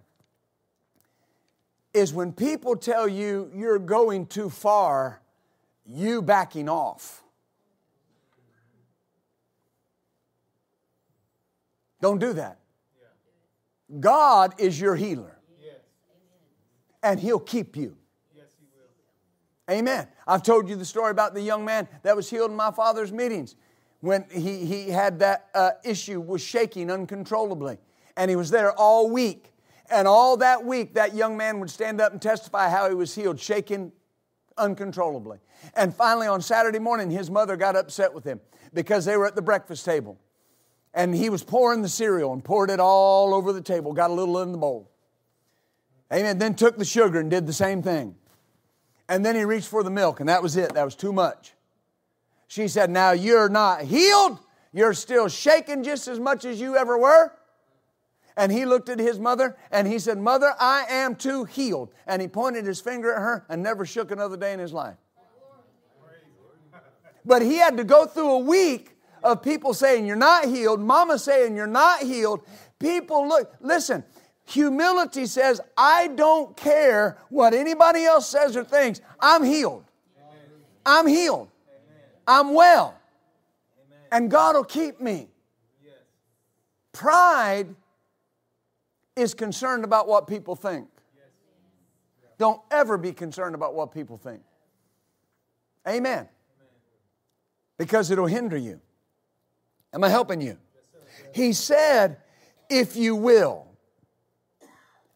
[1.92, 5.20] is when people tell you you're going too far,
[5.84, 7.22] you backing off.
[12.00, 12.58] Don't do that.
[13.98, 15.36] God is your healer.
[17.02, 17.96] And He'll keep you.
[19.70, 20.08] Amen.
[20.26, 23.12] I've told you the story about the young man that was healed in my father's
[23.12, 23.54] meetings
[24.00, 27.78] when he, he had that uh, issue was shaking uncontrollably.
[28.16, 29.52] And he was there all week.
[29.90, 33.14] And all that week, that young man would stand up and testify how he was
[33.14, 33.92] healed, shaking
[34.56, 35.38] uncontrollably.
[35.74, 38.40] And finally, on Saturday morning, his mother got upset with him
[38.72, 40.18] because they were at the breakfast table.
[40.94, 44.14] And he was pouring the cereal and poured it all over the table, got a
[44.14, 44.90] little in the bowl.
[46.12, 46.38] Amen.
[46.38, 48.16] Then took the sugar and did the same thing.
[49.08, 50.74] And then he reached for the milk, and that was it.
[50.74, 51.54] That was too much.
[52.46, 54.38] She said, Now you're not healed.
[54.72, 57.32] You're still shaking just as much as you ever were.
[58.36, 61.92] And he looked at his mother and he said, Mother, I am too healed.
[62.06, 64.96] And he pointed his finger at her and never shook another day in his life.
[67.24, 71.18] But he had to go through a week of people saying you're not healed, mama
[71.18, 72.42] saying you're not healed.
[72.78, 74.04] People look, listen,
[74.46, 79.00] humility says, I don't care what anybody else says or thinks.
[79.20, 79.84] I'm healed.
[80.84, 81.48] I'm healed.
[82.26, 82.94] I'm well.
[84.10, 85.28] And God will keep me.
[86.92, 87.74] Pride
[89.20, 90.88] is concerned about what people think.
[92.38, 94.40] Don't ever be concerned about what people think.
[95.86, 96.28] Amen.
[97.78, 98.80] Because it'll hinder you.
[99.92, 100.56] Am I helping you?
[101.34, 102.18] He said,
[102.68, 103.66] if you will.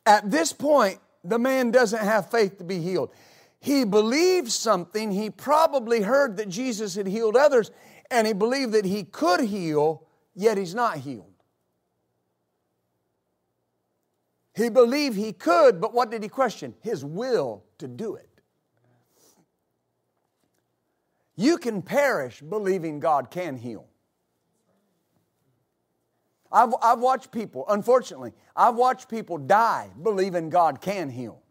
[0.06, 3.10] At this point, the man doesn't have faith to be healed.
[3.60, 5.10] He believed something.
[5.10, 7.70] He probably heard that Jesus had healed others,
[8.10, 11.33] and he believed that he could heal, yet he's not healed.
[14.54, 16.74] He believed he could, but what did he question?
[16.80, 18.28] His will to do it.
[21.36, 23.86] You can perish believing God can heal.
[26.52, 31.42] I've, I've watched people, unfortunately, I've watched people die believing God can heal.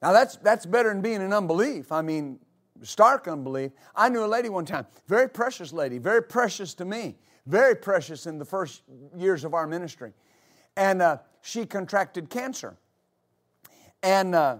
[0.00, 1.90] Now that's, that's better than being in unbelief.
[1.90, 2.38] I mean,
[2.82, 3.72] stark unbelief.
[3.96, 8.26] I knew a lady one time, very precious lady, very precious to me, very precious
[8.26, 8.82] in the first
[9.16, 10.12] years of our ministry.
[10.80, 12.78] And uh, she contracted cancer.
[14.02, 14.56] And uh,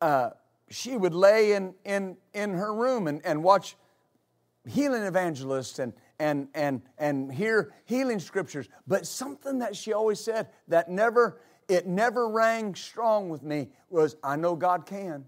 [0.00, 0.30] uh,
[0.70, 3.76] she would lay in, in, in her room and, and watch
[4.66, 8.66] healing evangelists and, and, and, and hear healing scriptures.
[8.86, 14.16] But something that she always said that never, it never rang strong with me was,
[14.24, 15.26] I know God can.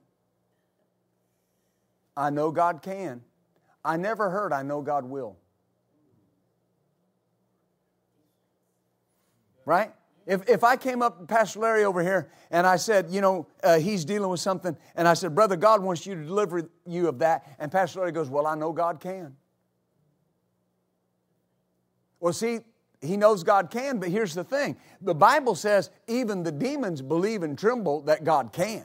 [2.16, 3.20] I know God can.
[3.84, 5.36] I never heard, I know God will.
[9.66, 9.92] Right?
[10.26, 13.46] If, if I came up to Pastor Larry over here and I said, you know,
[13.64, 17.08] uh, he's dealing with something, and I said, Brother, God wants you to deliver you
[17.08, 19.36] of that, and Pastor Larry goes, Well, I know God can.
[22.20, 22.60] Well, see,
[23.00, 27.42] he knows God can, but here's the thing the Bible says even the demons believe
[27.42, 28.84] and tremble that God can.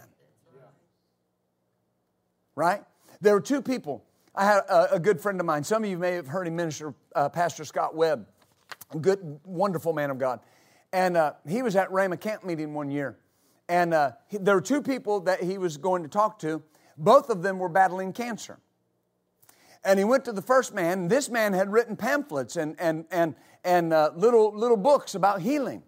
[2.55, 2.81] Right?
[3.19, 4.05] There were two people.
[4.33, 5.63] I had a, a good friend of mine.
[5.63, 8.27] Some of you may have heard him minister, uh, Pastor Scott Webb,
[8.91, 10.39] a good, wonderful man of God.
[10.95, 13.17] And uh, he was at Rhema Camp meeting one year.
[13.67, 16.63] And uh, he, there were two people that he was going to talk to.
[16.97, 18.59] Both of them were battling cancer.
[19.83, 23.35] And he went to the first man, this man had written pamphlets and, and, and,
[23.65, 25.83] and uh, little, little books about healing.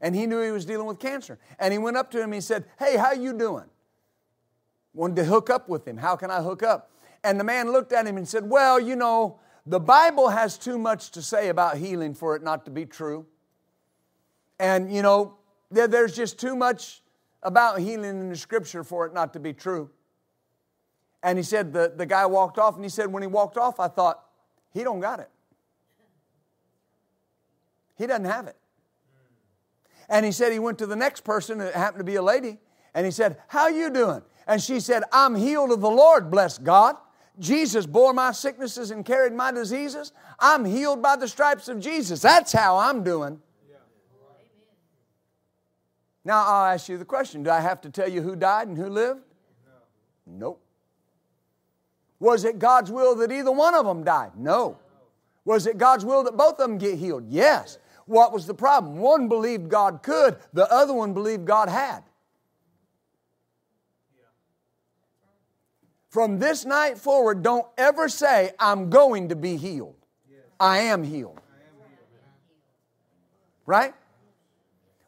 [0.00, 1.40] And he knew he was dealing with cancer.
[1.58, 3.66] And he went up to him and he said, Hey, how you doing?
[4.94, 5.96] Wanted to hook up with him.
[5.96, 6.92] How can I hook up?
[7.24, 10.78] And the man looked at him and said, Well, you know, the Bible has too
[10.78, 13.26] much to say about healing for it not to be true.
[14.58, 15.36] And, you know,
[15.70, 17.02] there, there's just too much
[17.42, 19.90] about healing in the scripture for it not to be true.
[21.22, 23.80] And he said, the, the guy walked off, and he said, when he walked off,
[23.80, 24.22] I thought,
[24.72, 25.30] he don't got it.
[27.96, 28.56] He doesn't have it.
[30.08, 32.58] And he said he went to the next person, it happened to be a lady,
[32.94, 34.22] and he said, How you doing?
[34.46, 36.96] And she said, I'm healed of the Lord, bless God.
[37.38, 40.12] Jesus bore my sicknesses and carried my diseases.
[40.38, 42.22] I'm healed by the stripes of Jesus.
[42.22, 43.40] That's how I'm doing.
[46.26, 48.76] Now I'll ask you the question Do I have to tell you who died and
[48.76, 49.22] who lived?
[50.26, 50.38] No.
[50.38, 50.62] Nope.
[52.18, 54.32] Was it God's will that either one of them died?
[54.36, 54.76] No.
[55.44, 57.28] Was it God's will that both of them get healed?
[57.28, 57.78] Yes.
[58.06, 58.98] What was the problem?
[58.98, 62.02] One believed God could, the other one believed God had.
[66.08, 69.94] From this night forward, don't ever say, I'm going to be healed.
[70.58, 71.40] I am healed.
[73.64, 73.94] Right?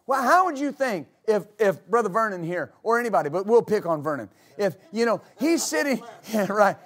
[0.09, 3.85] Well, how would you think if, if Brother Vernon here, or anybody, but we'll pick
[3.85, 6.03] on Vernon, if, you know, he's sitting,
[6.33, 6.77] yeah, right,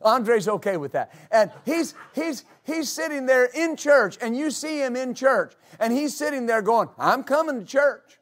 [0.00, 1.12] Andre's okay with that.
[1.30, 5.92] And he's, he's, he's sitting there in church, and you see him in church, and
[5.92, 8.18] he's sitting there going, I'm coming to church.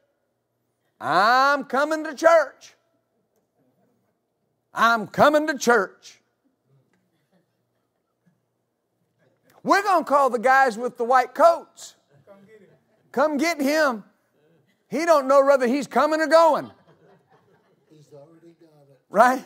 [0.99, 2.73] I'm coming to church.
[4.73, 6.19] I'm coming to church.
[9.63, 11.95] We're going to call the guys with the white coats.
[13.13, 14.03] Come get him.
[14.91, 16.69] He don't know whether he's coming or going.
[17.89, 18.99] He's already got it.
[19.09, 19.45] Right?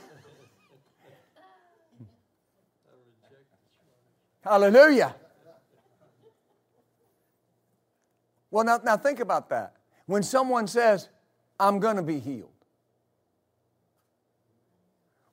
[4.41, 5.15] Hallelujah.
[8.49, 9.75] Well, now, now think about that.
[10.07, 11.09] When someone says,
[11.59, 12.49] I'm going to be healed,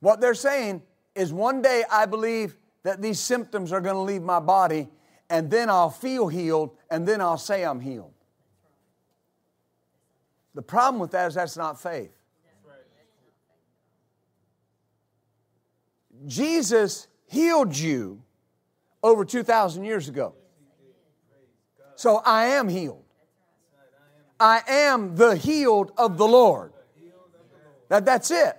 [0.01, 0.83] what they're saying
[1.15, 4.89] is one day I believe that these symptoms are going to leave my body,
[5.31, 8.13] and then I'll feel healed, and then I'll say I'm healed.
[10.55, 12.13] The problem with that is that's not faith.
[16.27, 18.23] Jesus healed you
[19.03, 20.35] over 2,000 years ago.
[21.97, 23.05] So I am healed.
[24.39, 26.73] I am the healed of the Lord.
[27.89, 28.59] That, that's it.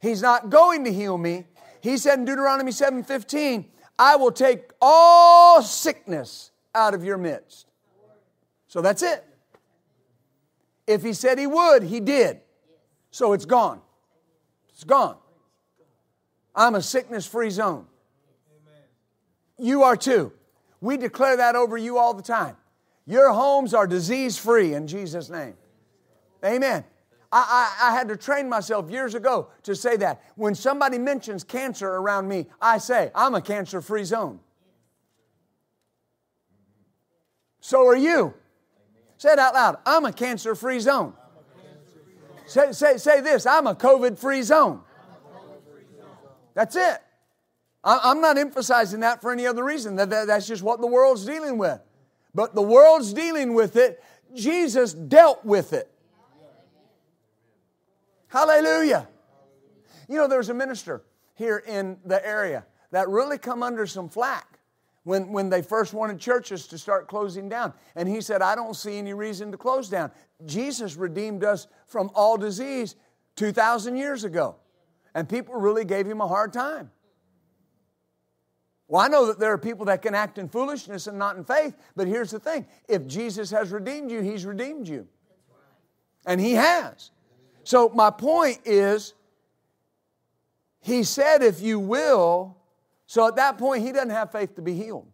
[0.00, 1.44] He's not going to heal me.
[1.80, 3.66] He said in Deuteronomy 7:15,
[3.98, 7.66] I will take all sickness out of your midst.
[8.68, 9.24] So that's it.
[10.92, 12.40] If he said he would, he did.
[13.10, 13.80] So it's gone.
[14.68, 15.16] It's gone.
[16.54, 17.86] I'm a sickness free zone.
[19.58, 20.32] You are too.
[20.80, 22.56] We declare that over you all the time.
[23.06, 25.54] Your homes are disease free in Jesus' name.
[26.44, 26.84] Amen.
[27.30, 30.22] I, I, I, had to train myself years ago to say that.
[30.34, 34.40] When somebody mentions cancer around me, I say, I'm a cancer free zone.
[37.60, 38.34] So are you.
[39.22, 39.78] Say it out loud.
[39.86, 41.12] I'm a cancer free zone.
[42.46, 44.80] Say, say, say this I'm a COVID free zone.
[46.54, 46.98] That's it.
[47.84, 49.94] I'm not emphasizing that for any other reason.
[49.94, 51.80] That, that's just what the world's dealing with.
[52.34, 54.02] But the world's dealing with it.
[54.34, 55.88] Jesus dealt with it.
[58.26, 59.06] Hallelujah.
[60.08, 61.04] You know, there's a minister
[61.34, 64.51] here in the area that really come under some flack
[65.04, 67.72] when, when they first wanted churches to start closing down.
[67.96, 70.10] And he said, I don't see any reason to close down.
[70.46, 72.94] Jesus redeemed us from all disease
[73.36, 74.56] 2,000 years ago.
[75.14, 76.90] And people really gave him a hard time.
[78.88, 81.44] Well, I know that there are people that can act in foolishness and not in
[81.44, 85.08] faith, but here's the thing if Jesus has redeemed you, he's redeemed you.
[86.26, 87.10] And he has.
[87.64, 89.14] So, my point is,
[90.80, 92.56] he said, if you will,
[93.12, 95.06] so at that point, he doesn't have faith to be healed.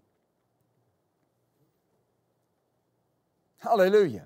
[3.59, 4.25] Hallelujah.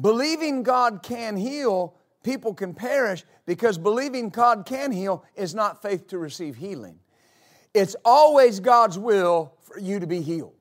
[0.00, 6.06] Believing God can heal, people can perish because believing God can heal is not faith
[6.06, 6.98] to receive healing.
[7.74, 10.54] It's always God's will for you to be healed.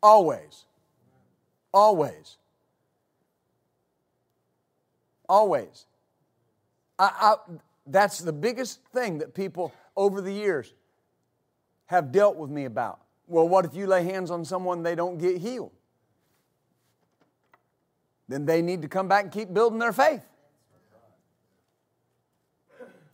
[0.00, 0.64] Always.
[1.74, 2.36] Always.
[5.28, 5.86] Always.
[7.00, 7.34] I, I,
[7.84, 10.72] that's the biggest thing that people over the years
[11.86, 13.00] have dealt with me about.
[13.26, 15.72] Well, what if you lay hands on someone they don't get healed?
[18.28, 20.22] Then they need to come back and keep building their faith.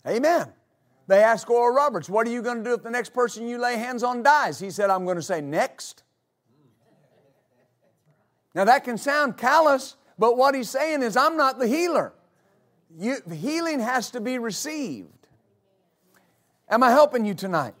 [0.07, 0.53] Amen.
[1.07, 3.57] They asked Oral Roberts, What are you going to do if the next person you
[3.57, 4.59] lay hands on dies?
[4.59, 6.03] He said, I'm going to say, Next.
[8.53, 12.13] Now that can sound callous, but what he's saying is, I'm not the healer.
[12.97, 15.24] You, healing has to be received.
[16.67, 17.75] Am I helping you tonight?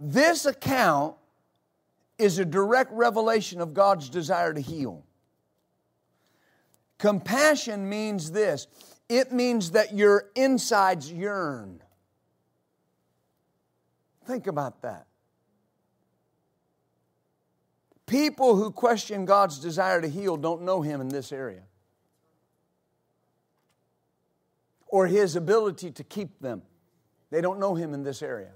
[0.00, 1.16] This account
[2.18, 5.04] is a direct revelation of God's desire to heal.
[6.98, 8.66] Compassion means this
[9.08, 11.80] it means that your insides yearn.
[14.26, 15.06] Think about that.
[18.06, 21.62] People who question God's desire to heal don't know Him in this area
[24.88, 26.62] or His ability to keep them.
[27.30, 28.50] They don't know Him in this area.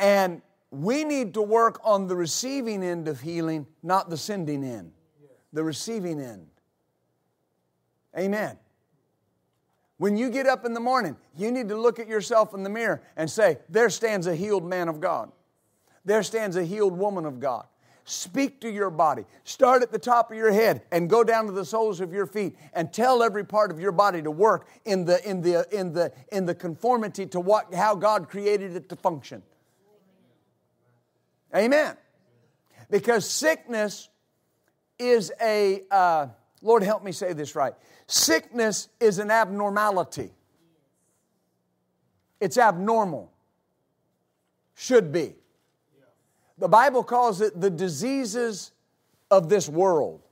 [0.00, 4.92] And we need to work on the receiving end of healing, not the sending end.
[5.52, 6.48] The receiving end.
[8.18, 8.58] Amen.
[9.98, 12.70] When you get up in the morning, you need to look at yourself in the
[12.70, 15.30] mirror and say, There stands a healed man of God.
[16.04, 17.66] There stands a healed woman of God.
[18.04, 19.24] Speak to your body.
[19.44, 22.26] Start at the top of your head and go down to the soles of your
[22.26, 25.94] feet and tell every part of your body to work in the, in the, in
[25.94, 29.42] the, in the conformity to what, how God created it to function.
[31.56, 31.96] Amen.
[32.90, 34.10] Because sickness
[34.98, 36.26] is a, uh,
[36.60, 37.74] Lord help me say this right.
[38.06, 40.30] Sickness is an abnormality.
[42.38, 43.32] It's abnormal.
[44.74, 45.36] Should be.
[46.58, 48.72] The Bible calls it the diseases
[49.30, 50.22] of this world.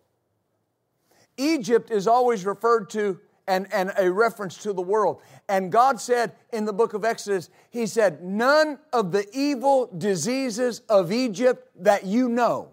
[1.37, 3.19] Egypt is always referred to
[3.49, 5.21] and, and a reference to the world.
[5.49, 10.81] And God said in the book of Exodus, He said, None of the evil diseases
[10.89, 12.69] of Egypt that you know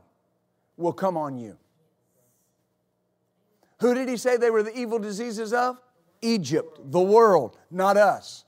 [0.78, 1.58] will come on you.
[3.80, 5.78] Who did He say they were the evil diseases of?
[6.22, 8.44] Egypt, the world, not us.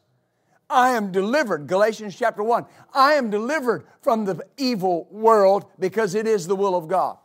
[0.71, 2.65] I am delivered, Galatians chapter 1.
[2.93, 7.17] I am delivered from the evil world because it is the will of God.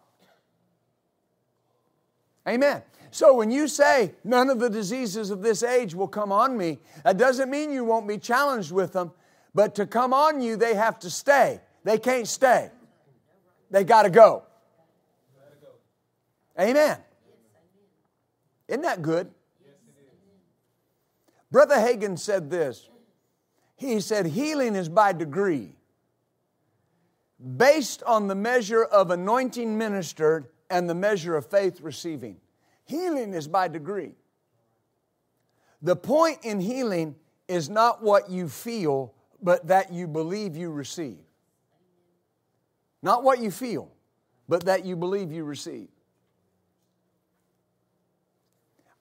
[2.47, 2.83] Amen.
[3.11, 6.79] So when you say none of the diseases of this age will come on me,
[7.05, 9.13] that doesn't mean you won't be challenged with them,
[9.55, 11.61] but to come on you, they have to stay.
[11.85, 12.71] They can't stay.
[13.71, 14.43] They got to go.
[16.61, 16.99] Amen.
[18.69, 19.31] Isn't that good?
[21.51, 22.89] Brother Hagin said this.
[23.77, 25.77] He said, Healing is by degree,
[27.57, 32.39] based on the measure of anointing ministered and the measure of faith receiving.
[32.85, 34.13] Healing is by degree.
[35.83, 37.15] The point in healing
[37.49, 39.13] is not what you feel,
[39.43, 41.19] but that you believe you receive.
[43.03, 43.91] Not what you feel,
[44.49, 45.89] but that you believe you receive.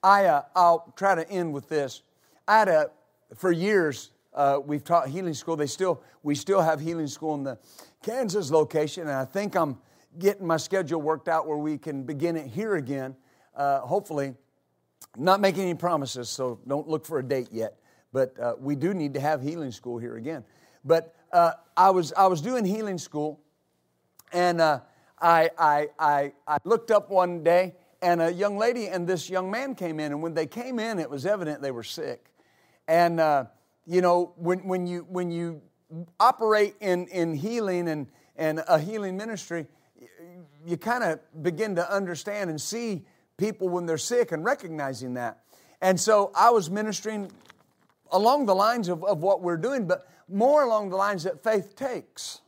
[0.02, 2.02] I, uh, I'll try to end with this.
[2.46, 2.90] I had a,
[3.34, 5.56] for years, uh, we've taught healing school.
[5.56, 7.58] They still, we still have healing school in the
[8.02, 9.78] Kansas location, and I think I'm
[10.18, 13.16] getting my schedule worked out where we can begin it here again
[13.56, 14.34] uh, hopefully,
[15.16, 17.76] not making any promises, so don't look for a date yet.
[18.12, 20.44] But uh, we do need to have healing school here again.
[20.84, 23.40] But uh, I, was, I was doing healing school,
[24.32, 24.80] and uh,
[25.18, 29.50] I, I, I, I looked up one day, and a young lady and this young
[29.50, 30.12] man came in.
[30.12, 32.30] And when they came in, it was evident they were sick.
[32.86, 33.46] And, uh,
[33.86, 35.62] you know, when, when, you, when you
[36.18, 38.06] operate in, in healing and,
[38.36, 39.66] and a healing ministry,
[40.66, 43.04] you kind of begin to understand and see
[43.36, 45.38] people when they're sick and recognizing that.
[45.80, 47.30] And so I was ministering
[48.10, 51.76] along the lines of, of what we're doing, but more along the lines that faith
[51.76, 52.40] takes.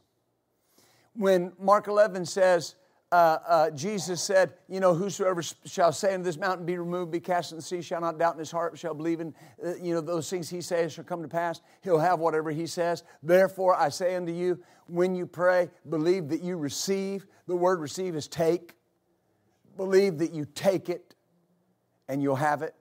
[1.14, 2.74] When Mark 11 says,
[3.10, 7.20] uh, uh, Jesus said, You know, whosoever shall say unto this mountain, Be removed, be
[7.20, 9.34] cast in the sea, shall not doubt in his heart, shall believe in,
[9.64, 11.60] uh, you know, those things he says shall come to pass.
[11.82, 13.04] He'll have whatever he says.
[13.22, 17.26] Therefore, I say unto you, when you pray, believe that you receive.
[17.46, 18.74] The word receive is take
[19.78, 21.14] believe that you take it
[22.08, 22.74] and you'll have it.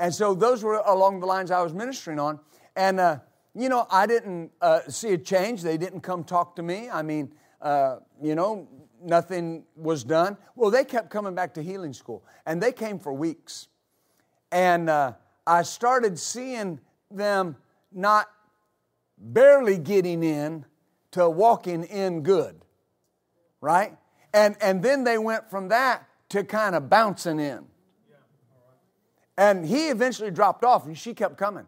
[0.00, 2.40] And so those were along the lines I was ministering on.
[2.74, 3.18] And, uh,
[3.54, 5.62] you know, I didn't uh, see a change.
[5.62, 6.88] They didn't come talk to me.
[6.88, 8.68] I mean, uh, you know,
[9.04, 10.36] nothing was done.
[10.56, 13.68] Well, they kept coming back to healing school, and they came for weeks.
[14.50, 15.12] And uh,
[15.46, 16.80] I started seeing
[17.10, 17.56] them
[17.92, 18.28] not
[19.18, 20.64] barely getting in
[21.12, 22.64] to walking in good,
[23.60, 23.96] right?
[24.32, 27.64] And, and then they went from that to kind of bouncing in.
[29.36, 31.66] And he eventually dropped off and she kept coming.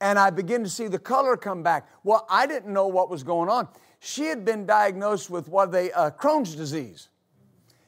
[0.00, 1.88] And I began to see the color come back.
[2.04, 3.68] Well, I didn't know what was going on.
[4.00, 7.08] She had been diagnosed with what they, uh, Crohn's disease.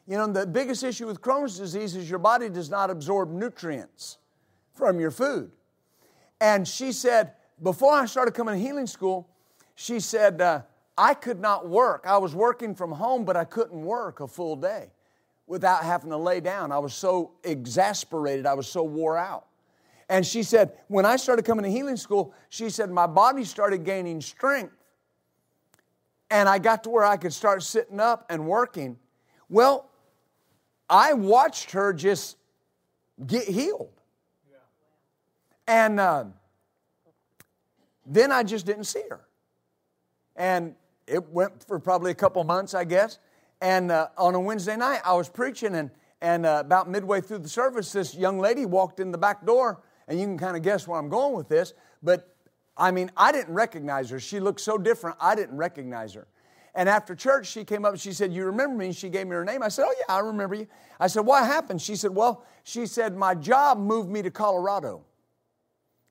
[0.06, 4.18] You know, the biggest issue with Crohn's disease is your body does not absorb nutrients
[4.74, 5.50] from your food.
[6.40, 7.32] And she said,
[7.62, 9.28] before I started coming to healing school,
[9.74, 10.62] she said, uh,
[10.96, 12.04] I could not work.
[12.06, 14.90] I was working from home, but I couldn't work a full day
[15.46, 16.72] without having to lay down.
[16.72, 19.46] I was so exasperated, I was so wore out.
[20.08, 23.84] And she said, when I started coming to healing school, she said, my body started
[23.84, 24.72] gaining strength.
[26.30, 28.98] And I got to where I could start sitting up and working.
[29.48, 29.88] Well,
[30.88, 32.36] I watched her just
[33.26, 33.92] get healed.
[35.66, 36.24] And uh,
[38.06, 39.20] then I just didn't see her.
[40.34, 40.74] And
[41.06, 43.18] it went for probably a couple months, I guess.
[43.60, 47.38] And uh, on a Wednesday night, I was preaching, and, and uh, about midway through
[47.38, 50.62] the service, this young lady walked in the back door, and you can kind of
[50.62, 51.74] guess where I'm going with this.
[52.02, 52.34] But
[52.78, 54.20] I mean, I didn't recognize her.
[54.20, 56.26] She looked so different, I didn't recognize her.
[56.74, 58.86] And after church, she came up and she said, You remember me?
[58.86, 59.64] And she gave me her name.
[59.64, 60.68] I said, Oh, yeah, I remember you.
[61.00, 61.82] I said, What happened?
[61.82, 65.02] She said, Well, she said, My job moved me to Colorado.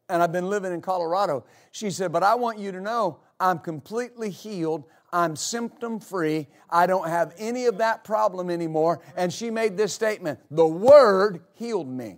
[0.09, 1.45] And I've been living in Colorado.
[1.71, 4.83] She said, But I want you to know I'm completely healed.
[5.13, 6.47] I'm symptom free.
[6.69, 8.99] I don't have any of that problem anymore.
[9.15, 12.17] And she made this statement The Word healed me.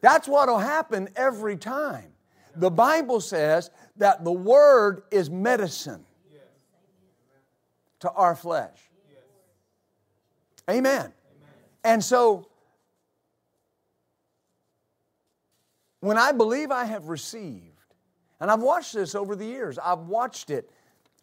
[0.00, 2.12] That's what will happen every time.
[2.56, 6.04] The Bible says that the Word is medicine
[8.00, 8.78] to our flesh.
[10.68, 11.12] Amen.
[11.84, 12.48] And so,
[16.00, 17.64] when I believe I have received,
[18.40, 20.70] and I've watched this over the years, I've watched it,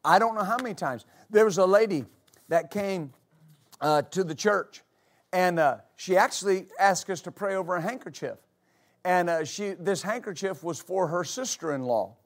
[0.06, 1.06] I don't know how many times.
[1.30, 2.06] There was a lady
[2.50, 3.12] that came
[3.82, 4.82] uh, to the church,
[5.34, 8.38] and uh, she actually asked us to pray over a handkerchief
[9.08, 12.18] and uh, she, this handkerchief was for her sister in law.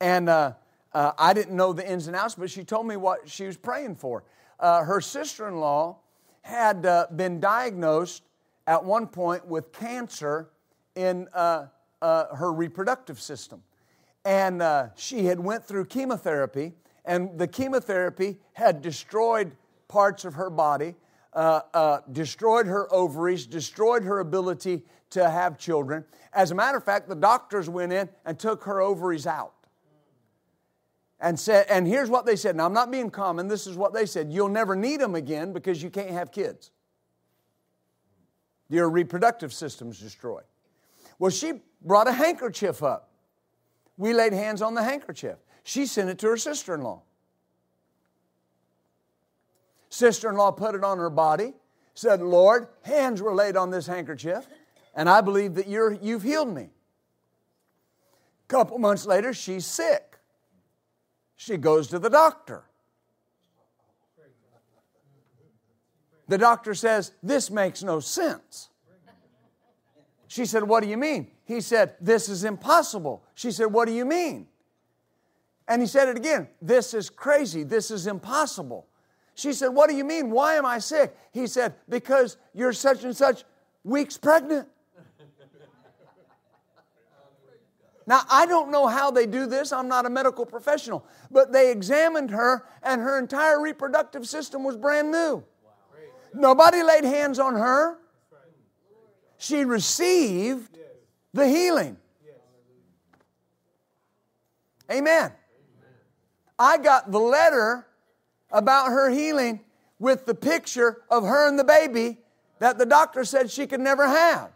[0.00, 0.52] And uh,
[0.92, 3.56] uh, I didn't know the ins and outs, but she told me what she was
[3.56, 4.22] praying for.
[4.60, 5.96] Uh, her sister in law
[6.42, 8.22] had uh, been diagnosed
[8.68, 10.50] at one point with cancer
[10.94, 11.66] in uh,
[12.00, 13.60] her reproductive system.
[14.24, 14.62] And
[14.94, 19.56] she had went through chemotherapy, and the chemotherapy had destroyed
[19.88, 20.94] parts of her body,
[21.34, 26.04] Uh, uh, destroyed her ovaries, destroyed her ability to have children.
[26.32, 29.54] As a matter of fact, the doctors went in and took her ovaries out.
[31.18, 32.54] And said, and here's what they said.
[32.54, 33.48] Now, I'm not being common.
[33.48, 34.32] This is what they said.
[34.32, 36.70] You'll never need them again because you can't have kids.
[38.68, 40.44] Your reproductive system's destroyed.
[41.18, 43.10] Well, she brought a handkerchief up.
[43.96, 45.38] We laid hands on the handkerchief.
[45.62, 47.02] She sent it to her sister in law.
[49.94, 51.52] Sister in law put it on her body,
[51.94, 54.44] said, Lord, hands were laid on this handkerchief
[54.92, 56.62] and I believe that you're, you've healed me.
[56.62, 60.18] A couple months later, she's sick.
[61.36, 62.64] She goes to the doctor.
[66.26, 68.70] The doctor says, This makes no sense.
[70.26, 71.30] She said, What do you mean?
[71.44, 73.22] He said, This is impossible.
[73.34, 74.48] She said, What do you mean?
[75.68, 77.62] And he said it again, This is crazy.
[77.62, 78.88] This is impossible.
[79.34, 80.30] She said, What do you mean?
[80.30, 81.16] Why am I sick?
[81.32, 83.44] He said, Because you're such and such
[83.82, 84.68] weeks pregnant.
[88.06, 89.72] Now, I don't know how they do this.
[89.72, 91.06] I'm not a medical professional.
[91.30, 95.42] But they examined her, and her entire reproductive system was brand new.
[96.34, 97.98] Nobody laid hands on her.
[99.38, 100.78] She received
[101.32, 101.96] the healing.
[104.90, 105.32] Amen.
[106.58, 107.86] I got the letter
[108.54, 109.60] about her healing
[109.98, 112.18] with the picture of her and the baby
[112.60, 114.50] that the doctor said she could never have.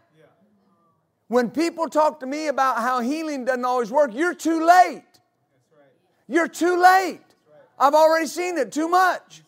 [1.27, 5.03] When people talk to me about how healing doesn't always work, you're too late.
[6.27, 7.21] You're too late.
[7.77, 9.43] I've already seen it too much.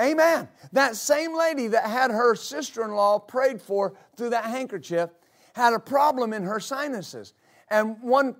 [0.00, 0.48] Amen.
[0.72, 5.10] That same lady that had her sister in law prayed for through that handkerchief
[5.54, 7.34] had a problem in her sinuses.
[7.68, 8.36] And one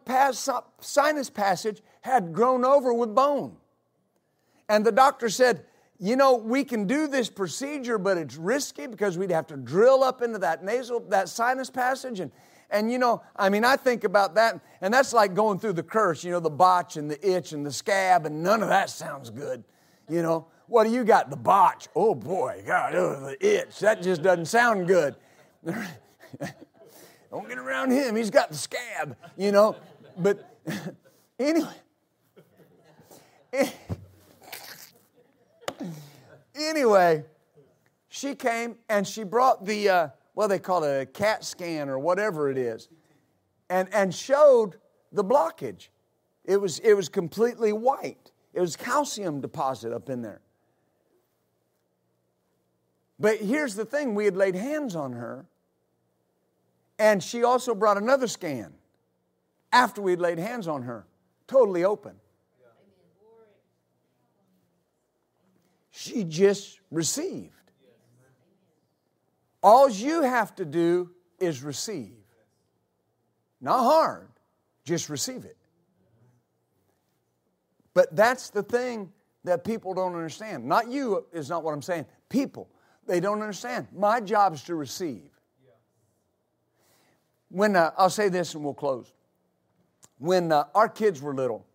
[0.81, 3.57] sinus passage had grown over with bone.
[4.71, 5.65] And the doctor said,
[5.99, 10.05] you know, we can do this procedure, but it's risky because we'd have to drill
[10.05, 12.21] up into that nasal, that sinus passage.
[12.21, 12.31] And,
[12.71, 15.83] and you know, I mean, I think about that, and that's like going through the
[15.83, 18.91] curse, you know, the botch and the itch and the scab, and none of that
[18.91, 19.65] sounds good.
[20.09, 21.31] You know, what do you got?
[21.31, 21.89] The botch.
[21.97, 23.81] Oh boy, God, oh, the itch.
[23.81, 25.17] That just doesn't sound good.
[25.65, 28.15] Don't get around him.
[28.15, 29.75] He's got the scab, you know.
[30.17, 30.49] But
[31.41, 31.67] anyway.
[36.61, 37.25] Anyway,
[38.09, 41.99] she came and she brought the, uh, well, they call it a CAT scan or
[41.99, 42.89] whatever it is,
[43.69, 44.77] and, and showed
[45.13, 45.89] the blockage.
[46.45, 50.41] It was, it was completely white, it was calcium deposit up in there.
[53.19, 55.47] But here's the thing we had laid hands on her,
[56.99, 58.73] and she also brought another scan
[59.73, 61.07] after we had laid hands on her,
[61.47, 62.20] totally open.
[66.01, 67.53] She just received.
[69.63, 72.15] All you have to do is receive.
[73.61, 74.31] Not hard,
[74.83, 75.59] just receive it.
[77.93, 79.13] But that's the thing
[79.45, 80.65] that people don't understand.
[80.65, 82.07] Not you is not what I'm saying.
[82.31, 82.71] People,
[83.07, 83.87] they don't understand.
[83.95, 85.29] My job is to receive.
[87.51, 89.13] When uh, I'll say this and we'll close.
[90.17, 91.67] When uh, our kids were little,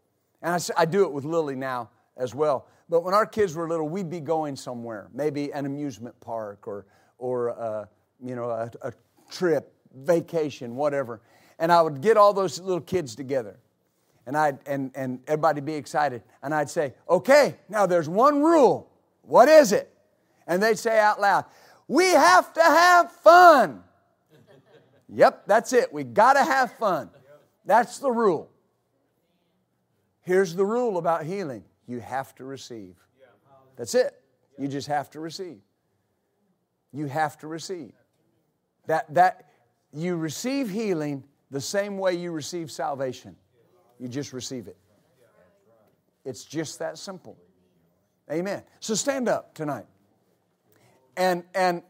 [0.42, 2.68] and I, I do it with Lily now as well.
[2.90, 6.86] But when our kids were little, we'd be going somewhere, maybe an amusement park or,
[7.18, 7.86] or uh,
[8.24, 8.94] you know, a, a
[9.32, 11.22] trip, vacation, whatever.
[11.58, 13.58] And I would get all those little kids together.
[14.28, 16.24] And, I'd, and, and everybody be excited.
[16.44, 18.92] And I'd say, okay, now there's one rule.
[19.22, 19.92] What is it?
[20.48, 21.46] And they'd say out loud,
[21.88, 23.84] we have to have fun.
[25.10, 25.92] yep, that's it.
[25.92, 27.10] We got to have fun.
[27.66, 28.52] That's the rule.
[30.22, 32.96] Here's the rule about healing you have to receive.
[33.76, 34.22] That's it.
[34.58, 35.60] You just have to receive.
[36.94, 37.94] You have to receive.
[38.88, 39.50] That, that
[39.92, 43.36] you receive healing the same way you receive salvation.
[44.00, 44.78] You just receive it.
[46.24, 47.38] It's just that simple.
[48.32, 48.64] Amen.
[48.80, 49.86] So stand up tonight.
[51.16, 51.84] And, and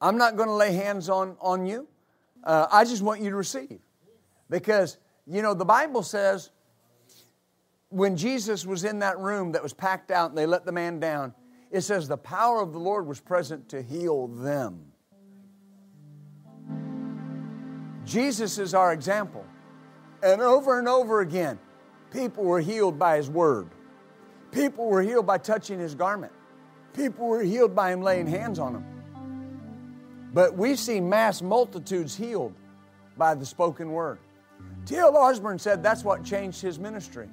[0.00, 1.86] I'm not going to lay hands on, on you.
[2.42, 3.80] Uh, I just want you to receive.
[4.48, 4.96] Because,
[5.26, 6.50] you know, the Bible says
[7.90, 11.00] when Jesus was in that room that was packed out and they let the man
[11.00, 11.34] down,
[11.70, 14.86] it says the power of the Lord was present to heal them.
[18.04, 19.44] Jesus is our example.
[20.22, 21.58] And over and over again,
[22.12, 23.68] people were healed by his word.
[24.52, 26.32] People were healed by touching his garment.
[26.92, 28.84] People were healed by him laying hands on them.
[30.32, 32.54] But we see mass multitudes healed
[33.16, 34.18] by the spoken word.
[34.86, 35.16] T.L.
[35.16, 37.28] Osborn said that's what changed his ministry.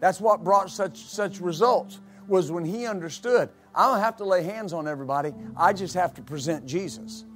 [0.00, 4.42] That's what brought such, such results, was when he understood I don't have to lay
[4.42, 7.26] hands on everybody, I just have to present Jesus.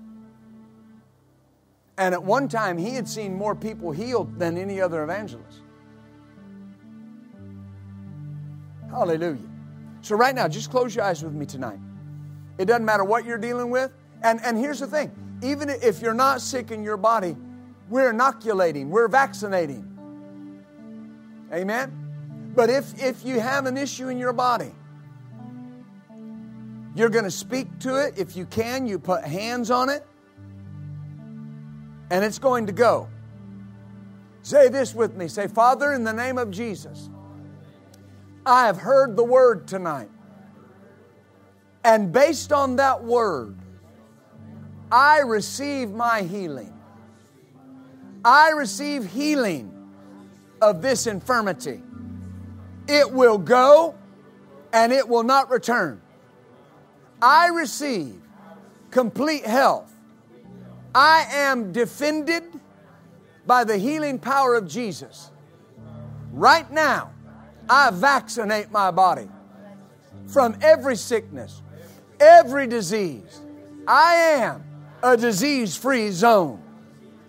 [1.98, 5.60] And at one time, he had seen more people healed than any other evangelist.
[8.88, 9.38] Hallelujah.
[10.00, 11.78] So, right now, just close your eyes with me tonight.
[12.56, 13.92] It doesn't matter what you're dealing with.
[14.22, 17.36] And, and here's the thing even if you're not sick in your body,
[17.90, 19.86] we're inoculating, we're vaccinating.
[21.52, 21.99] Amen?
[22.54, 24.72] But if, if you have an issue in your body,
[26.94, 28.18] you're going to speak to it.
[28.18, 30.04] If you can, you put hands on it,
[32.10, 33.08] and it's going to go.
[34.42, 35.28] Say this with me.
[35.28, 37.08] Say, Father, in the name of Jesus,
[38.44, 40.10] I have heard the word tonight.
[41.84, 43.56] And based on that word,
[44.90, 46.72] I receive my healing.
[48.24, 49.72] I receive healing
[50.60, 51.82] of this infirmity.
[52.90, 53.94] It will go
[54.72, 56.02] and it will not return.
[57.22, 58.20] I receive
[58.90, 59.94] complete health.
[60.92, 62.42] I am defended
[63.46, 65.30] by the healing power of Jesus.
[66.32, 67.12] Right now,
[67.68, 69.28] I vaccinate my body
[70.26, 71.62] from every sickness,
[72.18, 73.40] every disease.
[73.86, 74.64] I am
[75.00, 76.60] a disease free zone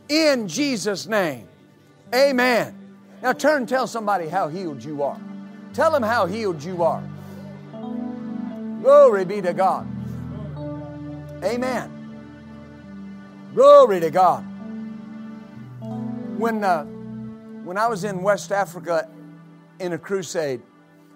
[0.10, 1.48] in Jesus' name.
[2.16, 2.98] Amen.
[3.22, 5.22] Now turn and tell somebody how healed you are.
[5.74, 7.04] Tell them how healed you are.
[8.82, 9.88] Glory be to God.
[11.44, 11.90] Amen.
[13.54, 14.46] Glory to God.
[16.38, 16.84] When, uh,
[17.64, 19.10] when I was in West Africa
[19.80, 20.62] in a crusade,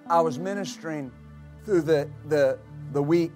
[0.08, 1.12] I was ministering
[1.64, 2.60] through the, the,
[2.94, 3.34] the week,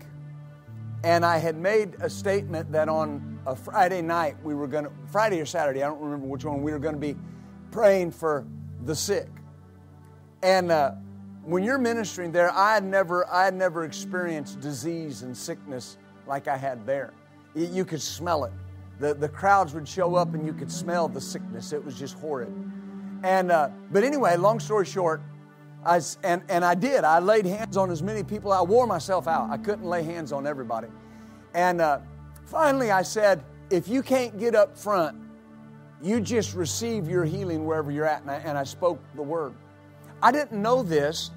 [1.04, 4.92] and I had made a statement that on a Friday night we were going to,
[5.12, 7.16] Friday or Saturday, I don't remember which one, we were going to be
[7.72, 8.46] praying for
[8.86, 9.28] the sick.
[10.44, 10.92] And uh,
[11.44, 16.48] when you're ministering there, I had never, I had never experienced disease and sickness like
[16.48, 17.14] I had there.
[17.56, 18.52] You could smell it.
[19.00, 21.74] The, the crowds would show up and you could smell the sickness.
[21.74, 22.54] It was just horrid.
[23.24, 25.22] And, uh, but anyway, long story short,
[25.86, 27.04] I, and, and I did.
[27.04, 28.52] I laid hands on as many people.
[28.52, 29.50] I wore myself out.
[29.50, 30.88] I couldn't lay hands on everybody.
[31.54, 32.00] And uh,
[32.46, 35.18] finally, I said, if you can't get up front,
[36.02, 38.22] you just receive your healing wherever you're at.
[38.22, 39.54] And I, and I spoke the word.
[40.22, 41.32] I didn't know this,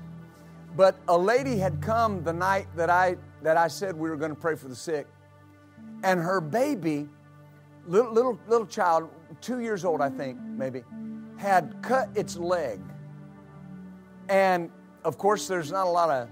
[0.76, 4.34] but a lady had come the night that I, that I said we were going
[4.34, 5.06] to pray for the sick.
[6.02, 7.08] And her baby,
[7.86, 9.08] little, little, little child,
[9.40, 10.82] two years old, I think, maybe,
[11.36, 12.80] had cut its leg.
[14.28, 14.70] And
[15.04, 16.28] of course, there's not a lot of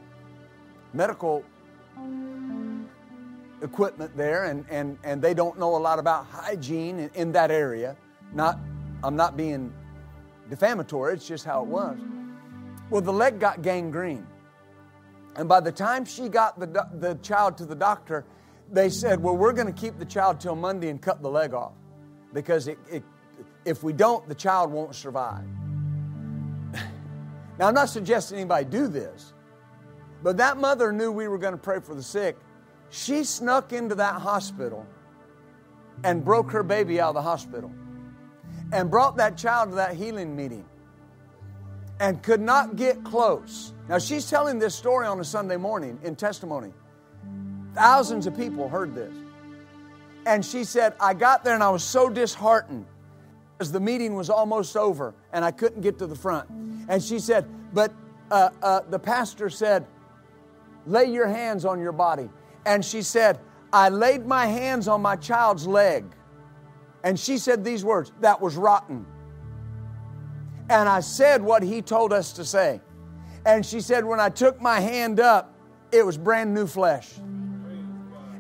[0.93, 1.45] medical
[3.63, 7.51] equipment there, and, and, and they don't know a lot about hygiene in, in that
[7.51, 7.97] area.
[8.33, 8.59] Not,
[9.05, 9.73] I'm not being
[10.49, 11.99] defamatory, it's just how it was.
[12.91, 14.27] Well, the leg got gangrene.
[15.37, 18.25] And by the time she got the, the child to the doctor,
[18.71, 21.55] they said, Well, we're going to keep the child till Monday and cut the leg
[21.55, 21.73] off
[22.33, 23.05] because it, it,
[23.65, 25.45] if we don't, the child won't survive.
[27.59, 29.33] now, I'm not suggesting anybody do this,
[30.23, 32.37] but that mother knew we were going to pray for the sick.
[32.91, 34.85] She snuck into that hospital
[36.03, 37.71] and broke her baby out of the hospital
[38.73, 40.65] and brought that child to that healing meeting
[42.01, 43.75] and could not get close.
[43.89, 46.73] Now, she's telling this story on a Sunday morning in testimony.
[47.75, 49.15] Thousands of people heard this.
[50.27, 52.87] And she said, I got there and I was so disheartened.
[53.61, 56.49] as the meeting was almost over and I couldn't get to the front.
[56.89, 57.93] And she said, But
[58.31, 59.87] uh, uh, the pastor said,
[60.87, 62.31] Lay your hands on your body.
[62.65, 63.39] And she said,
[63.73, 66.05] I laid my hands on my child's leg.
[67.05, 69.05] And she said these words, That was rotten.
[70.71, 72.81] And I said what he told us to say.
[73.45, 75.53] And she said, When I took my hand up,
[75.91, 77.11] it was brand new flesh.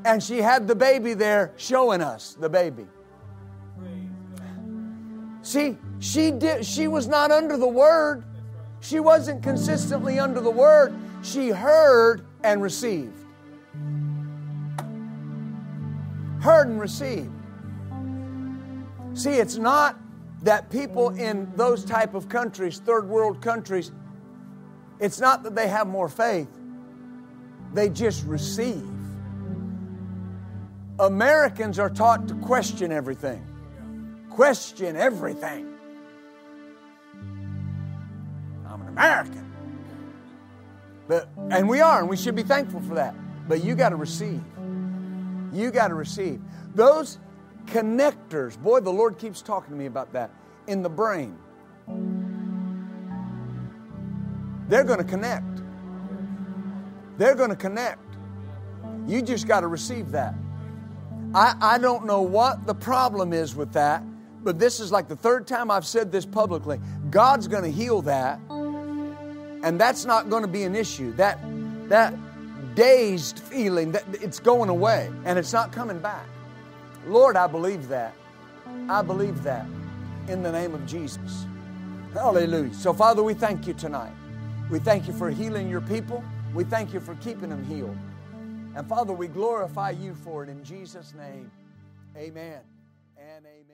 [0.05, 2.87] And she had the baby there showing us the baby.
[5.43, 8.25] See, she did she was not under the word.
[8.79, 10.95] She wasn't consistently under the word.
[11.23, 13.25] She heard and received.
[16.41, 17.33] Heard and received.
[19.15, 19.99] See, it's not
[20.43, 23.93] that people in those type of countries, third world countries,
[24.99, 26.49] it's not that they have more faith.
[27.73, 28.89] They just receive.
[30.99, 33.47] Americans are taught to question everything
[34.41, 35.69] question everything.
[38.67, 39.53] I'm an American.
[41.09, 43.15] But, and we are, and we should be thankful for that.
[43.49, 44.43] But you got to receive.
[45.53, 46.41] You got to receive.
[46.75, 47.19] Those
[47.67, 50.31] connectors, boy, the Lord keeps talking to me about that
[50.67, 51.39] in the brain.
[54.69, 55.45] They're going to connect.
[57.19, 58.01] They're going to connect.
[59.07, 60.35] You just got to receive that.
[61.35, 64.03] I, I don't know what the problem is with that,
[64.43, 66.81] but this is like the third time I've said this publicly.
[67.11, 71.13] God's going to heal that, and that's not going to be an issue.
[71.15, 71.39] That
[71.89, 72.15] that
[72.75, 76.27] dazed feeling that it's going away and it's not coming back.
[77.07, 78.15] Lord, I believe that.
[78.89, 79.67] I believe that
[80.29, 81.47] in the name of Jesus.
[82.13, 82.75] Hallelujah.
[82.75, 84.13] So, Father, we thank you tonight.
[84.71, 86.23] We thank you for healing your people.
[86.55, 87.97] We thank you for keeping them healed.
[88.77, 91.51] And Father, we glorify you for it in Jesus' name.
[92.17, 92.61] Amen
[93.17, 93.70] and amen.